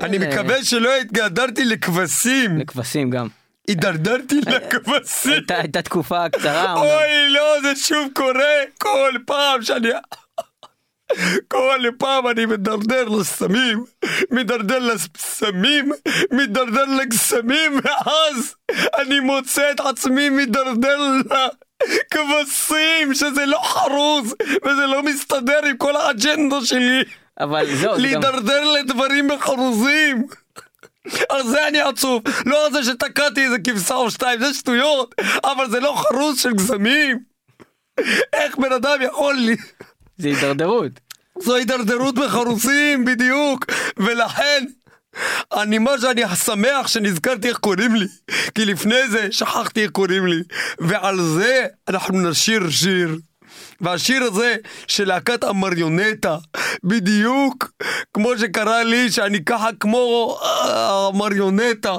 [0.00, 2.58] אני אה, מקווה שלא התגדרתי לכבשים.
[2.58, 3.28] לכבשים גם.
[3.68, 5.32] הידרדרתי לכבשים.
[5.48, 6.74] הייתה- תקופה קצרה.
[6.80, 9.88] אוי, לא, זה שוב קורה כל פעם שאני...
[11.48, 13.84] כל פעם אני מדרדר לסמים,
[14.30, 15.92] מדרדר לסמים,
[16.32, 18.54] מדרדר לגסמים, ואז
[18.98, 20.98] אני מוצא את עצמי מדרדר
[21.88, 27.04] לכבשים, שזה לא חרוז, וזה לא מסתדר עם כל האג'נדה שלי.
[27.40, 28.00] אבל זהו, זה גם...
[28.00, 30.26] להידרדר לדברים בחרוזים.
[31.28, 35.14] על זה אני עצוב, לא על זה שתקעתי איזה כבשה או שתיים, זה שטויות,
[35.44, 37.18] אבל זה לא חרוז של גזמים.
[38.32, 39.56] איך בן אדם יכול לי...
[40.18, 40.92] זה הידרדרות.
[41.38, 43.66] זו הידרדרות בחרוזים, בדיוק,
[43.96, 44.64] ולכן...
[45.52, 48.06] אני מה שאני שמח שנזכרתי איך קוראים לי,
[48.54, 50.42] כי לפני זה שכחתי איך קוראים לי,
[50.78, 53.16] ועל זה אנחנו נשיר שיר.
[53.80, 56.36] והשיר הזה של להקת המריונטה,
[56.84, 57.72] בדיוק
[58.14, 61.96] כמו שקרה לי שאני ככה כמו אה, המריונטה.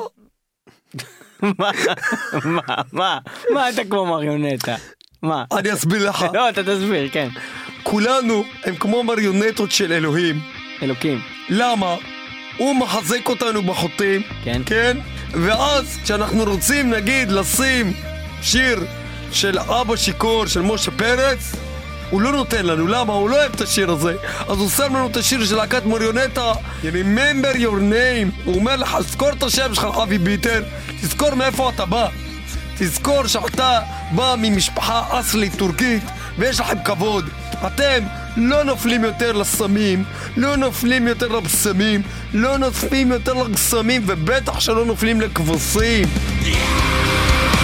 [1.41, 1.71] מה?
[2.45, 2.61] מה?
[2.93, 3.19] מה?
[3.53, 4.75] מה אתה כמו מריונטה?
[5.23, 5.43] מה?
[5.57, 7.27] אני אסביר לך, לא, אתה תסביר, כן.
[7.83, 10.39] כולנו הם כמו מריונטות של אלוהים.
[10.81, 11.21] אלוקים.
[11.49, 11.95] למה?
[12.57, 14.61] הוא מחזק אותנו בחוטים, כן.
[14.65, 14.97] כן?
[15.31, 17.93] ואז כשאנחנו רוצים נגיד לשים
[18.41, 18.85] שיר
[19.31, 21.55] של אבא שיכור של משה פרץ,
[22.09, 23.13] הוא לא נותן לנו, למה?
[23.13, 24.15] הוא לא אוהב את השיר הזה.
[24.39, 28.43] אז הוא שם לנו את השיר של להקת מריונטה, Remember your name.
[28.45, 30.63] הוא אומר לך, זכור את השם שלך, אבי ביטר,
[31.01, 32.07] תזכור מאיפה אתה בא.
[32.83, 33.79] תזכור שאתה
[34.11, 36.03] בא ממשפחה אסלית טורקית
[36.37, 37.29] ויש לכם כבוד.
[37.67, 38.03] אתם
[38.37, 40.03] לא נופלים יותר לסמים,
[40.37, 42.01] לא נופלים יותר לבשמים,
[42.33, 46.05] לא נופלים יותר לגסמים ובטח שלא נופלים לכבשים.
[46.05, 47.60] 2017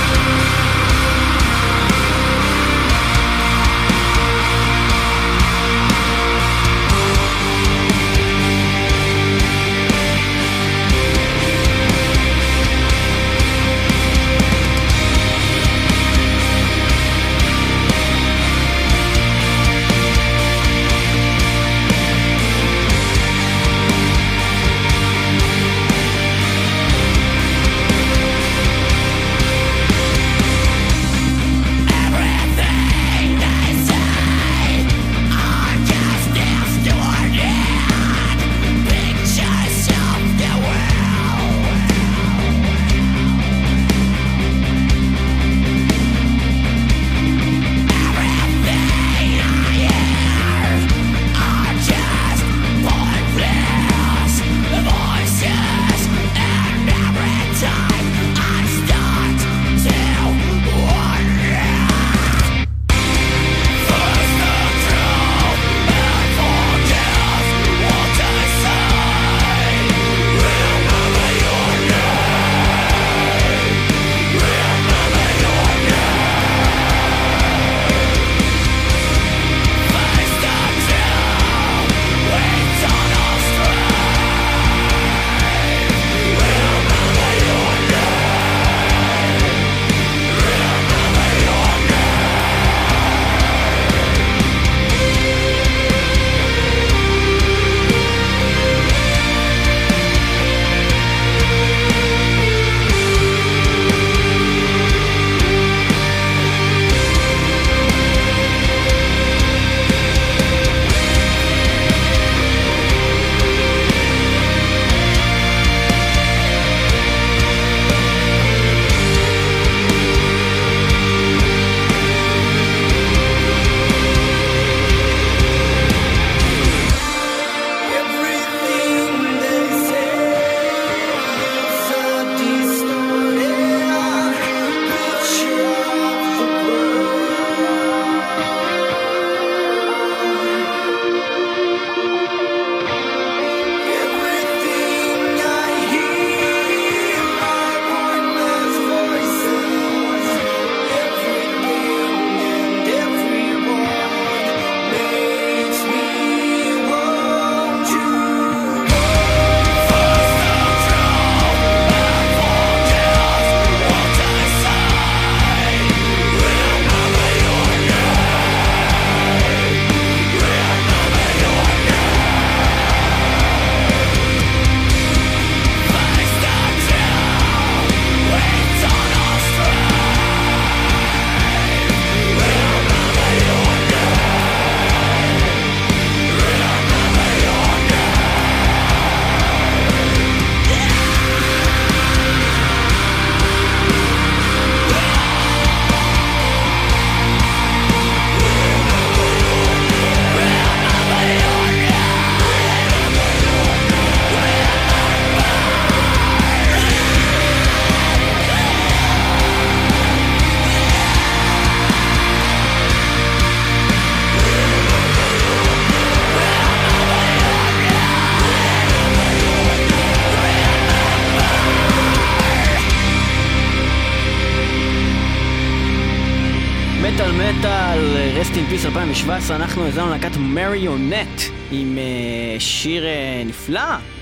[229.88, 233.82] האזנו להקת מריונט עם אה, שיר אה, נפלא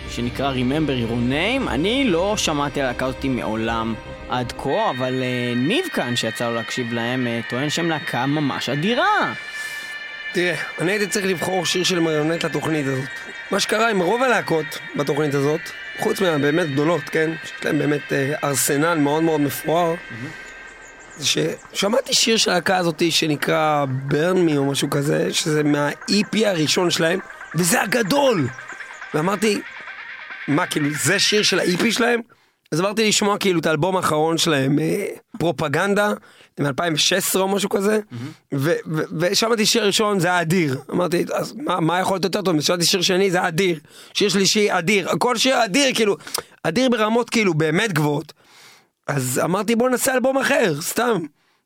[0.10, 1.70] שנקרא Remember Your Name.
[1.70, 3.94] אני לא שמעתי על הלהקה הזאתי מעולם
[4.30, 8.70] עד כה, אבל אה, ניב כאן שיצא לו להקשיב להם אה, טוען שהם להקה ממש
[8.70, 9.34] אדירה.
[10.32, 13.10] תראה, אני הייתי צריך לבחור שיר של מריונט לתוכנית הזאת.
[13.52, 15.62] מה שקרה עם רוב הלהקות בתוכנית הזאת,
[16.00, 17.32] חוץ מהבאמת גדולות, כן?
[17.44, 20.28] שיש להם באמת אה, ארסנל מאוד מאוד מפואר, זה
[21.22, 27.20] ששמעתי שיר של הלהקה הזאת שנקרא me או משהו כזה, שזה מה-EP הראשון שלהם,
[27.56, 28.48] וזה הגדול!
[29.14, 29.62] ואמרתי,
[30.48, 32.22] מה, כאילו, זה שיר של ה-EP שלהם?
[32.72, 35.06] אז עברתי לשמוע כאילו את האלבום האחרון שלהם, אה,
[35.40, 36.14] פרופגנדה,
[36.60, 38.00] מ-2016 או משהו כזה,
[39.20, 40.78] ושמעתי שיר ראשון, זה היה אדיר.
[40.92, 42.62] אמרתי, אז מה, מה יכול להיות יותר טוב?
[42.62, 43.80] שמעתי שיר שני, זה היה אדיר.
[44.14, 45.10] שיר שלישי, אדיר.
[45.20, 46.18] כל שיר אדיר, כאילו,
[46.64, 48.34] אדיר ברמות כאילו באמת גבוהות.
[49.08, 51.22] אז אמרתי, בוא נעשה אלבום אחר, סתם.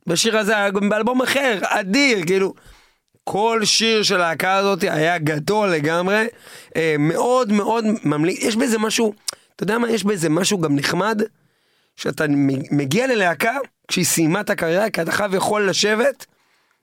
[0.08, 2.54] בשיר הזה היה גם באלבום אחר, אדיר, כאילו.
[3.24, 6.28] כל שיר של הלהקה הזאת היה גדול לגמרי,
[6.76, 9.14] אה, מאוד מאוד ממליץ, יש בזה משהו,
[9.56, 11.22] אתה יודע מה, יש בזה משהו גם נחמד,
[11.96, 12.26] שאתה
[12.72, 16.26] מגיע ללהקה, כשהיא סיימה את הקריירה, כי אתה חייב יכול לשבת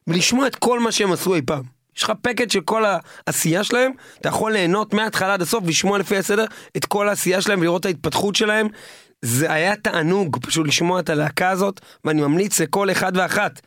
[0.07, 1.63] ולשמוע את כל מה שהם עשו אי פעם.
[1.97, 2.85] יש לך פקט של כל
[3.27, 6.45] העשייה שלהם, אתה יכול ליהנות מההתחלה עד הסוף, לשמוע לפי הסדר
[6.77, 8.69] את כל העשייה שלהם ולראות את ההתפתחות שלהם.
[9.27, 13.61] זה היה תענוג פשוט לשמוע את הלהקה הזאת, ואני ממליץ לכל אחד ואחת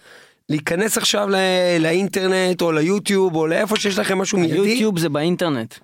[0.49, 1.35] להיכנס עכשיו ל-
[1.79, 4.55] לאינטרנט או ליוטיוב או לאיפה שיש לכם משהו מיידי.
[4.57, 5.75] יוטיוב זה באינטרנט.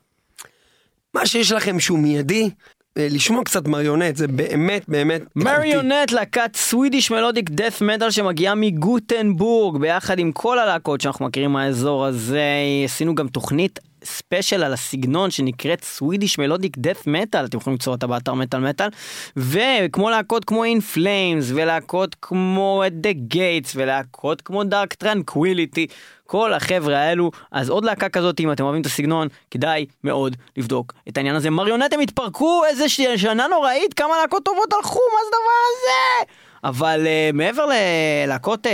[1.14, 2.50] מה שיש לכם שהוא מיידי,
[2.98, 5.22] אה, לשמוע קצת מריונט, זה באמת באמת.
[5.36, 12.06] מריונט, להקת סווידיש מלודיק דף מטאל שמגיעה מגוטנבורג, ביחד עם כל הלהקות שאנחנו מכירים מהאזור
[12.06, 12.44] הזה.
[12.86, 18.08] עשינו גם תוכנית ספיישל על הסגנון שנקראת Swedish melodic death metal, אתם יכולים למצוא אותה
[18.08, 18.90] באתר מטאל מטאל,
[19.38, 25.88] וכמו להקות כמו In Flames, ולהקות כמו At the Gates, ולהקות כמו Dark Tranquillity,
[26.28, 30.94] כל החבר'ה האלו, אז עוד להקה כזאת, אם אתם אוהבים את הסגנון, כדאי מאוד לבדוק
[31.10, 31.50] את העניין הזה.
[31.50, 36.45] Marionette הם התפרקו, איזה שנה נוראית, כמה להקות טובות הלכו, מה זה הדבר הזה?
[36.66, 38.70] אבל אה, מעבר ללהקות אה,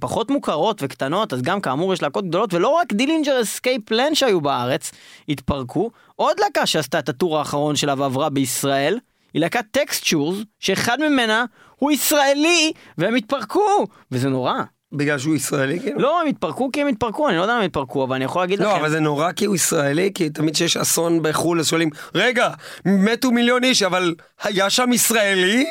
[0.00, 4.40] פחות מוכרות וקטנות, אז גם כאמור יש להקות גדולות, ולא רק Dillinger Escape Plan שהיו
[4.40, 4.92] בארץ,
[5.28, 5.90] התפרקו.
[6.16, 8.98] עוד להקה שעשתה את ה tour האחרון שלה ועברה בישראל,
[9.34, 11.44] היא להקת Textures, שאחד ממנה
[11.76, 14.54] הוא ישראלי, והם התפרקו, וזה נורא.
[14.92, 16.00] בגלל שהוא ישראלי כאילו?
[16.00, 18.42] לא, הם התפרקו כי הם התפרקו, אני לא יודע אם הם התפרקו, אבל אני יכול
[18.42, 18.80] להגיד לא, לכם.
[18.80, 22.48] אבל זה נורא כי הוא ישראלי, כי תמיד כשיש אסון בחו"ל אז שואלים, רגע,
[22.84, 25.66] מתו מיליון איש, אבל היה שם ישראלי?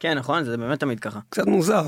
[0.00, 1.20] כן, נכון, זה באמת תמיד ככה.
[1.28, 1.84] קצת מוזר.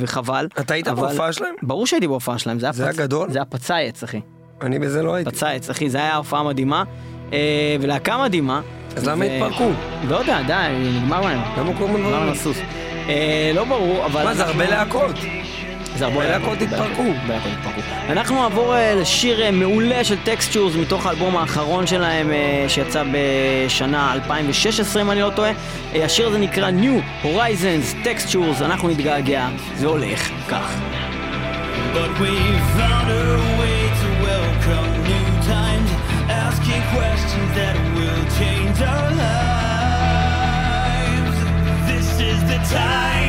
[0.00, 0.48] וחבל.
[0.60, 1.54] אתה היית אבל- בהופעה שלהם?
[1.62, 3.30] ברור שהייתי בהופעה שלהם, זה היה, זה היה גדול?
[3.30, 4.20] זה היה פצייץ, אחי.
[4.62, 5.30] אני בזה לא הייתי.
[5.30, 6.84] פצייץ, אחי, זה היה הופעה מדהימה,
[7.80, 8.60] ולהקה מדהימה.
[8.96, 9.70] אז למה התפרקו?
[10.08, 10.54] לא יודע, די,
[11.02, 11.40] נגמר להם.
[11.58, 12.54] למה קוראים נגמר לדברים?
[13.06, 14.24] להם לא ברור, אבל...
[14.24, 15.16] מה, זה הרבה להקות.
[16.00, 17.02] זה הרבה להקות התפרקו.
[17.02, 18.12] הרבה להקות התפרקו.
[18.12, 24.12] אנחנו נעבור אה, לשיר אה, מעולה של טקסטשורס מתוך האלבום האחרון שלהם אה, שיצא בשנה
[24.12, 25.52] 2016 אם אני לא טועה.
[25.94, 30.76] השיר הזה נקרא New Horizons Textures, אנחנו נתגעגע, זה הולך כך.
[31.94, 32.34] But we
[32.78, 33.24] found a
[33.60, 35.90] way to welcome new times,
[36.46, 39.40] asking questions that will change our lives.
[41.90, 43.19] This is the time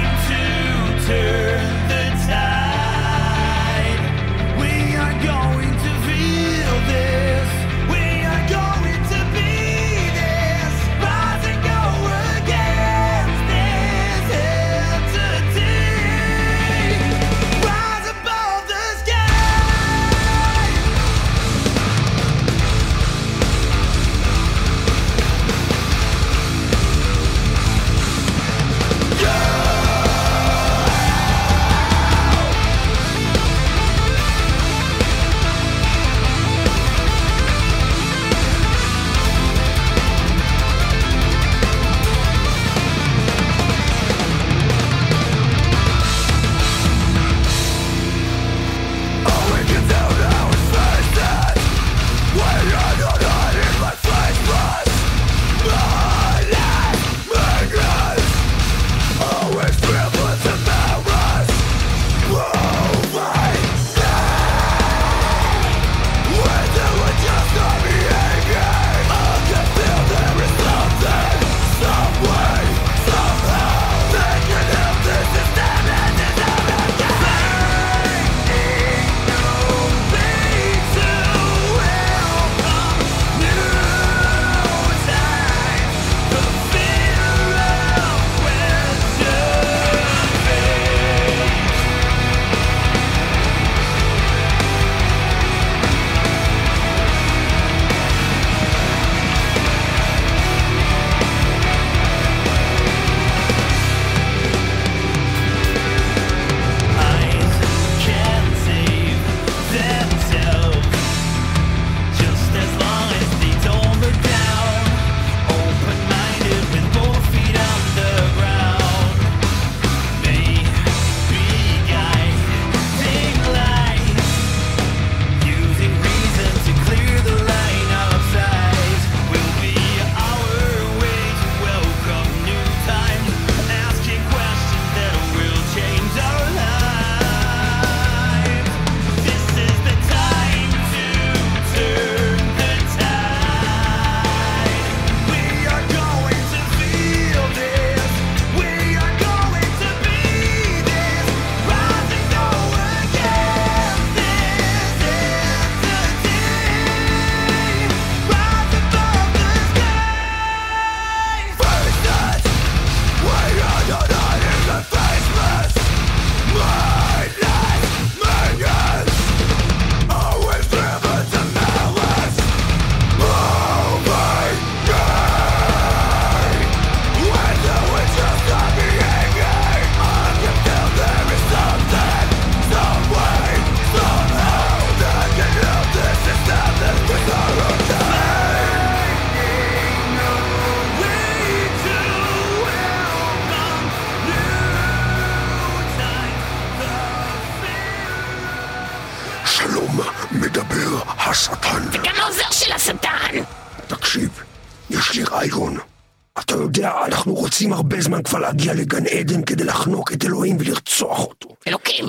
[208.22, 211.55] זמן כבר להגיע לגן עדן כדי לחנוק את אלוהים ולרצוח אותו.
[211.67, 212.05] אלוקים!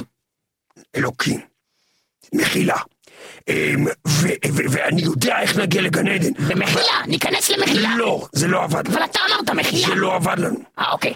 [0.97, 1.41] אלוקים.
[2.35, 2.77] מחילה.
[3.49, 3.87] אמ,
[4.71, 6.33] ואני יודע איך נגיע לגן עדן.
[6.49, 7.07] במחילה!
[7.07, 7.97] ניכנס למחילה!
[7.97, 8.87] לא, זה לא עבד.
[8.87, 9.87] אבל אתה אמרת מחילה!
[9.87, 10.59] זה לא עבד לנו.
[10.79, 11.15] אה, אוקיי.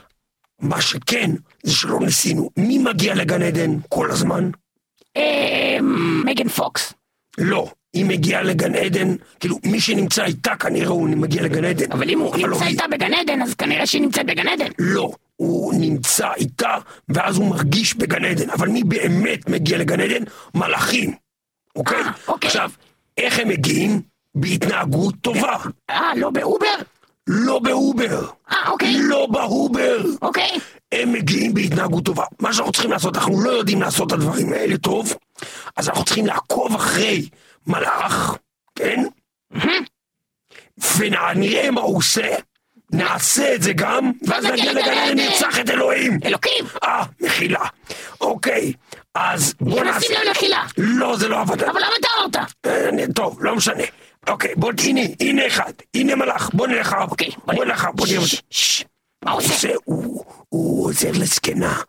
[0.61, 1.30] מה שכן,
[1.62, 2.51] זה שלא ניסינו.
[2.57, 4.51] מי מגיע לגן עדן כל הזמן?
[5.16, 5.78] אה...
[6.24, 6.92] מגן פוקס.
[7.38, 7.70] לא.
[7.97, 11.92] היא מגיעה לגן עדן, כאילו, מי שנמצא איתה כנראה הוא מגיע לגן עדן.
[11.92, 12.70] אבל אם הוא לא נמצא היא.
[12.70, 14.66] איתה בגן עדן, אז כנראה שהיא נמצאת בגן עדן.
[14.78, 16.74] לא, הוא נמצא איתה,
[17.09, 18.51] ואז הוא מרגיש בגן עדן.
[18.51, 20.24] אבל מי באמת מגיע לגן עדן?
[20.55, 21.14] מלאכים.
[21.76, 21.99] אוקיי?
[21.99, 22.49] אה, אוקיי.
[22.49, 22.70] עכשיו,
[23.18, 24.01] איך הם מגיעים?
[24.34, 25.57] בהתנהגות טובה.
[25.90, 26.76] אה, לא ב Uber?
[27.26, 28.26] לא ב Uber.
[28.51, 28.94] אה, אוקיי.
[28.99, 30.04] לא ב Uber.
[30.22, 30.59] אוקיי.
[30.92, 32.24] הם מגיעים בהתנהגות טובה.
[32.40, 35.14] מה שאנחנו צריכים לעשות, אנחנו לא יודעים לעשות את הדברים האלה טוב,
[35.76, 37.28] אז אנחנו צריכים לעקוב אחרי
[37.66, 38.36] מלאך,
[38.74, 39.02] כן?
[40.98, 42.36] ונראה מה הוא עושה,
[42.92, 46.18] נעשה את זה גם, ואז נגיע לגן עדן, נרצח את אלוהים.
[46.24, 46.64] אלוקים!
[46.84, 47.64] אה, מחילה.
[48.20, 48.72] אוקיי,
[49.14, 50.24] אז בוא נכנסים נעשה...
[50.24, 50.64] למחילה.
[50.78, 51.62] לא, זה לא עבד.
[51.62, 52.36] אבל למה אתה אמרת?
[52.66, 53.84] אה, טוב, לא משנה.
[54.28, 57.08] אוקיי, בוא, הנה, הנה אחד, הנה מלאך, בוא נלך אחריו.
[57.10, 58.20] אוקיי, בוא נלך אחריו, בוא נראה
[59.24, 59.68] מה הוא עושה?
[59.84, 60.24] הוא,
[60.84, 61.80] עוזר לזקנה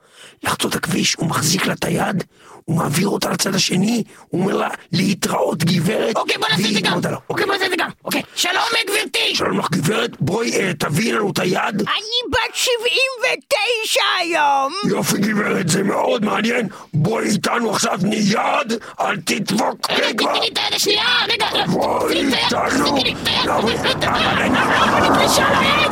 [0.43, 2.23] לחצות הכביש, הוא מחזיק לה את היד,
[2.67, 6.15] הוא מעביר אותה לצד השני, הוא אומר לה להתראות גברת.
[6.15, 6.99] אוקיי, בוא נעשה את זה גם.
[7.29, 7.89] אוקיי, בוא נעשה את זה גם.
[8.05, 8.21] אוקיי.
[8.35, 9.35] שלום, גברתי!
[9.35, 11.75] שלום לך גברת, בואי אה, תביאי לנו את היד.
[11.81, 14.73] אני בת 79 היום.
[14.89, 16.67] יופי גברת, זה מאוד מעניין.
[16.93, 19.91] בואי איתנו עכשיו מיד, אל תדפוק.
[19.91, 20.17] רגע, רגע.
[20.17, 21.05] תיתני לי את היד השנייה!
[21.27, 22.85] רגע, בואי תיתני לי את היד, איתנו.
[22.85, 24.01] תיתני לי את היד, לא, תיתני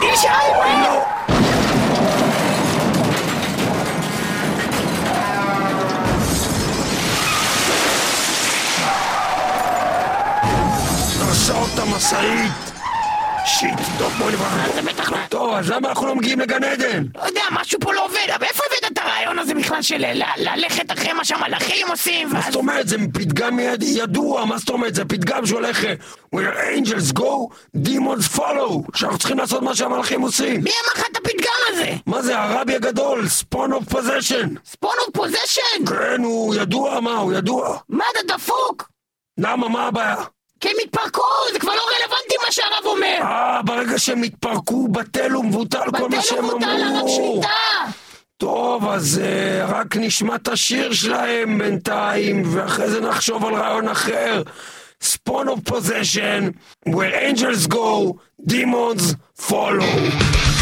[0.01, 1.44] לי
[11.51, 12.51] את המשאית!
[13.45, 14.73] Shit, טוב בוא נברח.
[14.75, 15.17] זה בטח לא...
[15.29, 17.03] טוב, אז למה אנחנו לא מגיעים לגן עדן?
[17.15, 20.05] לא יודע, משהו פה לא עובד, אבל איפה הבאת את הרעיון הזה בכלל של
[20.37, 22.29] ללכת אחרי מה שהמלאכים עושים?
[22.33, 22.87] מה זאת אומרת?
[22.87, 24.95] זה פתגם יד- ידוע, מה זאת אומרת?
[24.95, 25.79] זה פתגם שהולך...
[26.35, 26.37] Where
[26.77, 27.23] angels go,
[27.77, 28.81] demons follow.
[28.95, 30.61] שאנחנו צריכים לעשות מה שהמלאכים עושים.
[30.63, 31.91] מי אמר לך את הפתגם הזה?
[32.05, 33.27] מה זה הרבי הגדול?
[33.29, 34.49] Spawn of Possession.
[34.65, 35.85] Spawn of Possession?
[35.89, 37.11] כן, הוא ידוע, מה?
[37.17, 37.77] הוא ידוע.
[37.89, 38.89] מה אתה דפוק?
[39.37, 39.69] למה?
[39.69, 40.15] מה הבעיה?
[40.59, 41.21] כי הם התפרקו,
[41.53, 43.17] זה כבר לא רלוונטי מה שהרב אומר.
[43.21, 47.09] אה, ברגע שהם התפרקו, בטל ומבוטל כל מה בטל שהם ומבוטל הרב אמרו.
[47.09, 47.95] שליטה.
[48.37, 54.43] טוב, אז uh, רק נשמע את השיר שלהם בינתיים, ואחרי זה נחשוב על רעיון אחר.
[55.03, 60.54] Spawn of possession, where angels go, demons follow.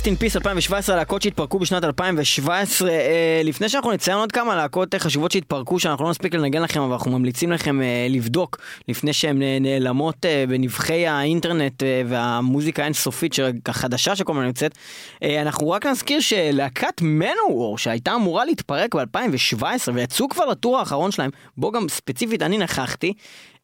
[0.00, 2.90] ל-Rest in Peace 2017, להקות שהתפרקו בשנת 2017.
[2.90, 6.80] אה, לפני שאנחנו נציין עוד כמה להקות אה, חשובות שהתפרקו, שאנחנו לא נספיק לנגן לכם,
[6.80, 8.56] אבל אנחנו ממליצים לכם אה, לבדוק
[8.88, 13.34] לפני שהן נעלמות בנבחי האינטרנט והמוזיקה האינסופית
[13.66, 14.78] החדשה שכל הזמן יוצאת.
[15.22, 21.72] אנחנו רק נזכיר שלהקת מנוור, שהייתה אמורה להתפרק ב-2017, ויצאו כבר לטור האחרון שלהם, בו
[21.72, 23.12] גם ספציפית אני נכחתי,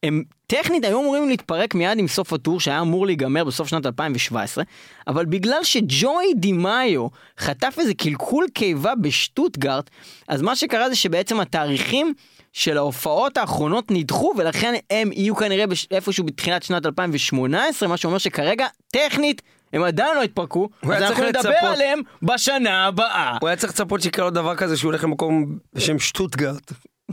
[0.02, 4.64] הם טכנית היו אמורים להתפרק מיד עם סוף הטור שהיה אמור להיגמר בסוף שנת 2017,
[5.06, 7.06] אבל בגלל שג'וי דימאיו
[7.38, 9.90] חטף איזה קלקול קיבה בשטוטגרט,
[10.28, 12.14] אז מה שקרה זה שבעצם התאריכים
[12.52, 15.86] של ההופעות האחרונות נדחו ולכן הם יהיו כנראה בש...
[15.90, 19.42] איפשהו בתחילת שנת 2018, מה שאומר שכרגע טכנית
[19.72, 21.70] הם עדיין לא התפרקו, אז אנחנו צריך נדבר לצפות.
[21.72, 23.36] עליהם בשנה הבאה.
[23.40, 26.72] הוא היה צריך לצפות שיקרה לו דבר כזה שהוא הולך למקום בשם שטוטגרט.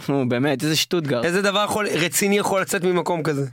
[0.09, 1.25] נו באמת, איזה שטוטגרט.
[1.25, 3.45] איזה דבר יכול, רציני יכול לצאת ממקום כזה?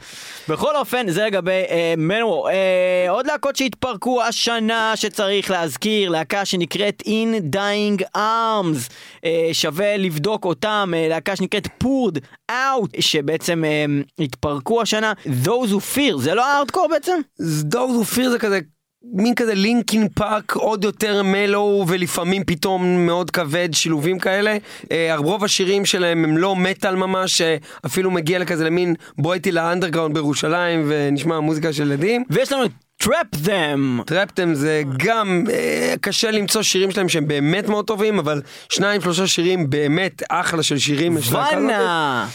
[0.48, 2.50] בכל אופן, זה לגבי אה, מנוור.
[2.50, 8.92] אה, עוד להקות שהתפרקו השנה שצריך להזכיר, להקה שנקראת In Dying Arms.
[9.24, 12.18] אה, שווה לבדוק אותם, אה, להקה שנקראת פורד
[12.50, 13.84] Out, שבעצם אה,
[14.18, 15.12] התפרקו השנה.
[15.44, 17.20] Those who fear, זה לא הארדקור בעצם?
[17.60, 18.60] דורס אופיר זה כזה,
[19.04, 24.56] מין כזה לינקין פארק עוד יותר מלו ולפעמים פתאום מאוד כבד, שילובים כאלה.
[24.92, 27.42] אה, רוב השירים שלהם הם לא מטאל ממש,
[27.86, 32.24] אפילו מגיע לכזה למין בוא איתי לאנדרגראונד בירושלים ונשמע מוזיקה של ילדים.
[32.30, 32.70] ויש לנו את
[33.02, 34.04] Trap Them.
[34.06, 39.26] טרפטם זה גם אה, קשה למצוא שירים שלהם שהם באמת מאוד טובים, אבל שניים שלושה
[39.26, 41.18] שירים באמת אחלה של שירים.
[41.18, 41.54] יש להקה הזאת.
[41.54, 42.28] ואנה.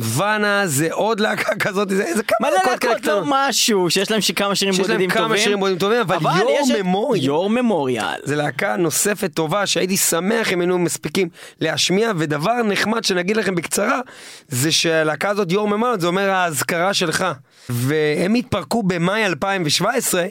[0.00, 3.24] ואנה זה עוד להקה כזאת, זה איזה כמה להקות כאלה להקות לא קטנות.
[3.26, 5.38] משהו, שיש להם כמה שירים שיש להם בודדים כמה טובים.
[5.38, 6.16] שירים בודדים טובים, אבל
[6.50, 7.24] יש את Memorial.
[7.24, 8.20] Your Memorial.
[8.22, 11.28] זה להקה נוספת טובה שהייתי שמח אם היינו מספיקים
[11.60, 14.00] להשמיע ודבר נחמד שנגיד לכם בקצרה
[14.48, 17.24] זה שהלהקה הזאת יור ממלד זה אומר האזכרה שלך
[17.68, 20.26] והם התפרקו במאי 2017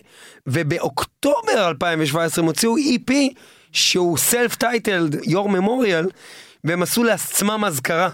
[0.47, 3.11] ובאוקטובר 2017 הם הוציאו EP
[3.71, 6.05] שהוא סלף טייטלד יור ממוריאל
[6.63, 8.09] והם עשו לעצמם אזכרה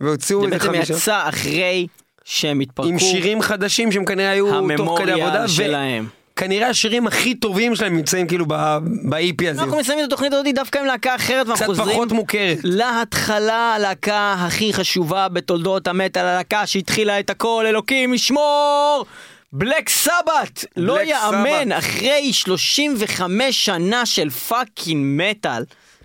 [0.00, 1.86] והוציאו זה איזה בעצם חמישה יצא אחרי
[2.24, 2.88] שהם התפרקו.
[2.88, 6.08] עם שירים חדשים שהם כנראה היו תוך כדי עבודה שלהם.
[6.36, 9.62] כנראה השירים הכי טובים שלהם נמצאים כאילו ב-EP הזה.
[9.62, 12.58] אנחנו מסיימים את התוכנית הזאת דווקא עם להקה אחרת ואנחנו קצת חוזרים פחות מוכרת.
[12.62, 19.06] להתחלה, הלהקה הכי חשובה בתולדות המטאל, הלהקה שהתחילה את הכל, אלוקים ישמור!
[19.52, 20.64] Black Sabbath!
[20.76, 21.72] לא יאמן.
[21.72, 25.64] אחרי 35 שנה של fucking מטאל,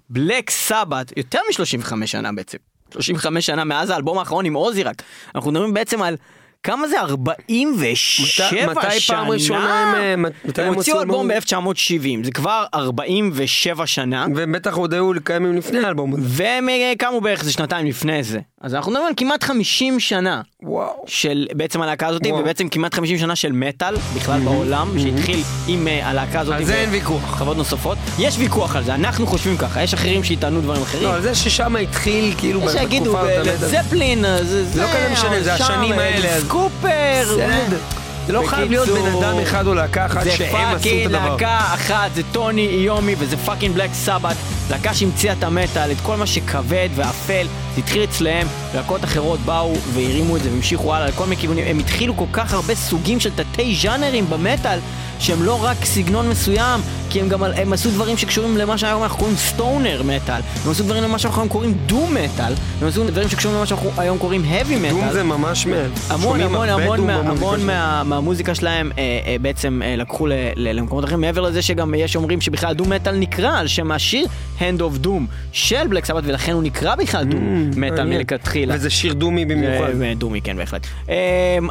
[0.10, 2.58] Black Sabbath, יותר מ-35 שנה בעצם,
[2.96, 5.02] 35 שנה מאז האלבום האחרון עם Ozzy רק,
[5.36, 6.16] אנחנו מדברים בעצם על...
[6.64, 7.00] כמה זה?
[7.02, 9.18] 47 מתי- מתי שנה?
[9.18, 11.72] פעם ראשונה הם, אה, מתי הם הוציאו אלבום אלבום?
[11.72, 14.26] ב-1970, זה כבר 47 שנה.
[14.36, 16.22] והם בטח עוד היו קיימים לפני האלבום הזה.
[16.26, 18.40] והם אה, קמו בערך איזה שנתיים לפני זה.
[18.66, 21.04] אז אנחנו מדברים על כמעט 50 שנה וואו.
[21.08, 22.40] של בעצם הלהקה הזאת, וואו.
[22.40, 26.56] ובעצם כמעט 50 שנה של מטאל בכלל בעולם, שהתחיל עם אה, הלהקה הזאת.
[26.56, 27.38] על זה אין ויכוח.
[27.38, 27.98] חוות נוספות.
[28.20, 31.04] יש ויכוח על זה, אנחנו חושבים ככה, יש אחרים שיטענו דברים אחרים.
[31.04, 33.84] לא, על זה ששם התחיל כאילו שיגידו, בתקופה הזאת, לד המטאל.
[33.84, 37.24] זפלין, אה, זה זה, לא כזה משנה, זה השנים אה, האלה, סקופר.
[37.24, 38.05] בסדר.
[38.28, 41.06] זה לא חייב להיות בן אדם אחד או להקה אחת זה שהם עשו את פאקינג
[41.06, 41.30] הדבר.
[41.30, 44.36] להקה אחת, זה Tony Iommi וזה fucking Black Sabbath,
[44.70, 49.74] להקה שהמציאה את המטאל, את כל מה שכבד ואפל, זה התחיל אצלהם, להקות אחרות באו
[49.94, 53.30] והרימו את זה והמשיכו הלאה לכל מיני כיוונים, הם התחילו כל כך הרבה סוגים של
[53.36, 54.80] תתי ז'אנרים במטאל,
[55.20, 59.18] שהם לא רק סגנון מסוים, כי הם גם הם עשו דברים שקשורים למה שהיום אנחנו
[59.18, 63.30] קוראים stoner metal, הם עשו דברים למה שאנחנו היום קוראים doom metal, הם עשו דברים
[63.30, 64.90] שקשורים למה שאנחנו היום קוראים heavy metal.
[64.90, 65.92] Doom זה ממש מעט.
[66.10, 67.66] המון המון המון מה- המון.
[67.66, 71.94] מה- מהמוזיקה שלהם אה, אה, בעצם אה, לקחו ל- ל- למקומות אחרים מעבר לזה שגם
[71.94, 74.26] יש אומרים שבכלל doom metal נקרא על שם השיר
[74.60, 75.10] Hand of Doom
[75.52, 77.42] של בלק סבת ולכן הוא נקרא בכלל דום
[77.72, 78.10] מטאל Mm, מעניין.
[78.18, 78.76] מלכתחילה.
[78.76, 79.90] וזה שיר דומי במיוחד.
[80.18, 80.88] דומי כן בהחלט.
[81.10, 81.16] אה,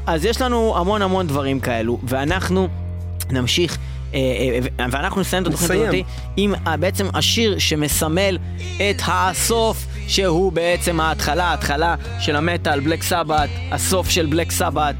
[0.07, 2.69] אז יש לנו המון המון דברים כאלו ואנחנו
[3.33, 3.79] נמשיך.
[4.15, 4.21] אה,
[4.81, 5.81] אה, ואנחנו נסיים את התוכנית.
[5.83, 5.95] הזאת
[6.37, 8.39] עם אה, בעצם השיר שמסמל
[8.77, 14.95] את הסוף שהוא בעצם ההתחלה, ההתחלה של המטאל, בלק סבת, הסוף של בלק סבת.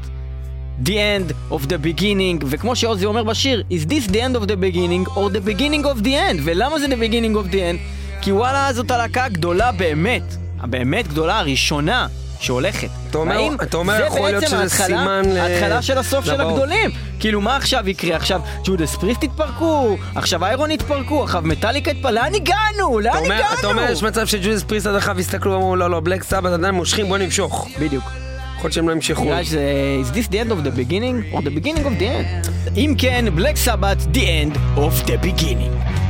[0.85, 4.55] The end of the beginning, וכמו שעוזי אומר בשיר, is this the end of the
[4.55, 6.41] beginning or the beginning of the end?
[6.43, 7.77] ולמה זה the beginning of the end?
[8.21, 10.23] כי וואלה זאת הלהקה הגדולה באמת,
[10.59, 12.07] הבאמת גדולה, הראשונה
[12.45, 12.87] שהולכת.
[13.09, 16.25] אתה אומר- והאם אתה אומר, זה יכול להיות שזה ההתחלה- סימן ל- ההתחלה של הסוף
[16.25, 16.51] של לבאות.
[16.51, 16.89] הגדולים.
[17.19, 18.15] כאילו מה עכשיו יקרה?
[18.15, 22.99] עכשיו ג'ודס פריסט התפרקו, עכשיו איירון התפרקו, עכשיו מטאליקה התפרקו, לאן הגענו?
[22.99, 23.59] לאן אומר- הגענו?
[23.59, 26.75] אתה אומר יש מצב שג'ודס פריסט עד אחריו הסתכלו ואמרו לא לא בלק סבת עדיין
[26.75, 27.67] מושכים בוא נמשוך.
[27.79, 28.03] בדיוק.
[28.03, 29.23] יכול להיות שהם לא ימשכו.
[29.23, 29.61] נראה שזה
[30.03, 32.49] is this the end of the beginning or the beginning of the end?
[32.77, 36.04] אם כן, בלק סבת, the end of the beginning.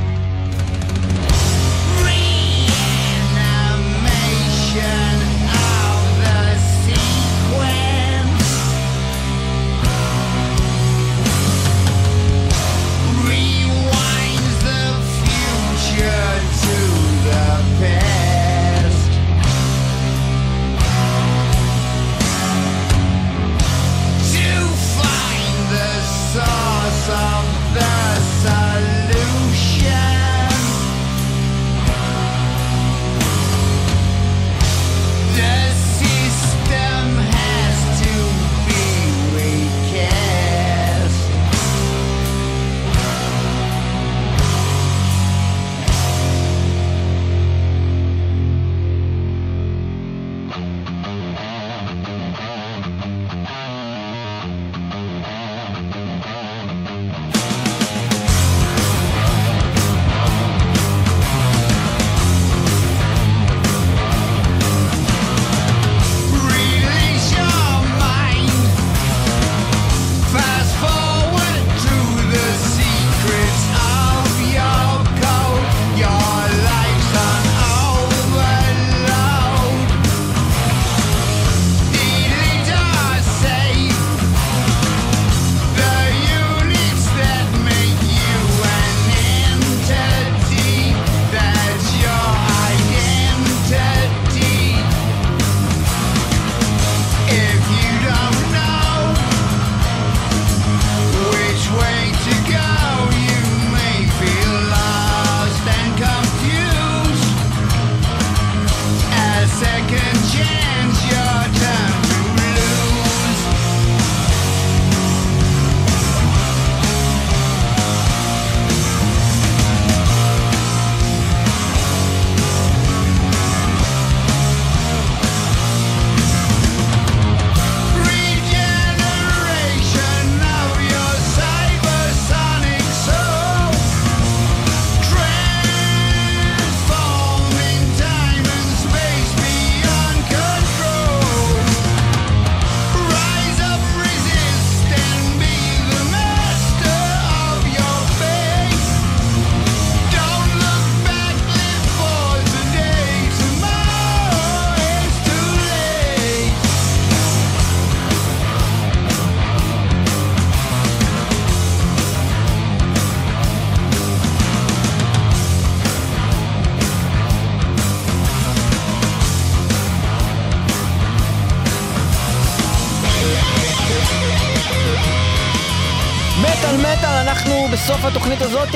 [27.76, 28.05] down.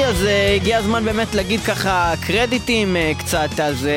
[0.03, 3.87] הזאת, אז uh, הגיע הזמן באמת להגיד ככה קרדיטים uh, קצת, אז uh,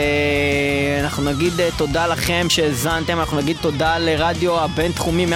[1.05, 5.31] אנחנו נגיד uh, תודה לכם שהאזנתם, אנחנו נגיד תודה לרדיו הבינתחומי 106.2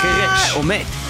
[0.00, 0.52] חירש.
[0.56, 1.01] או מת.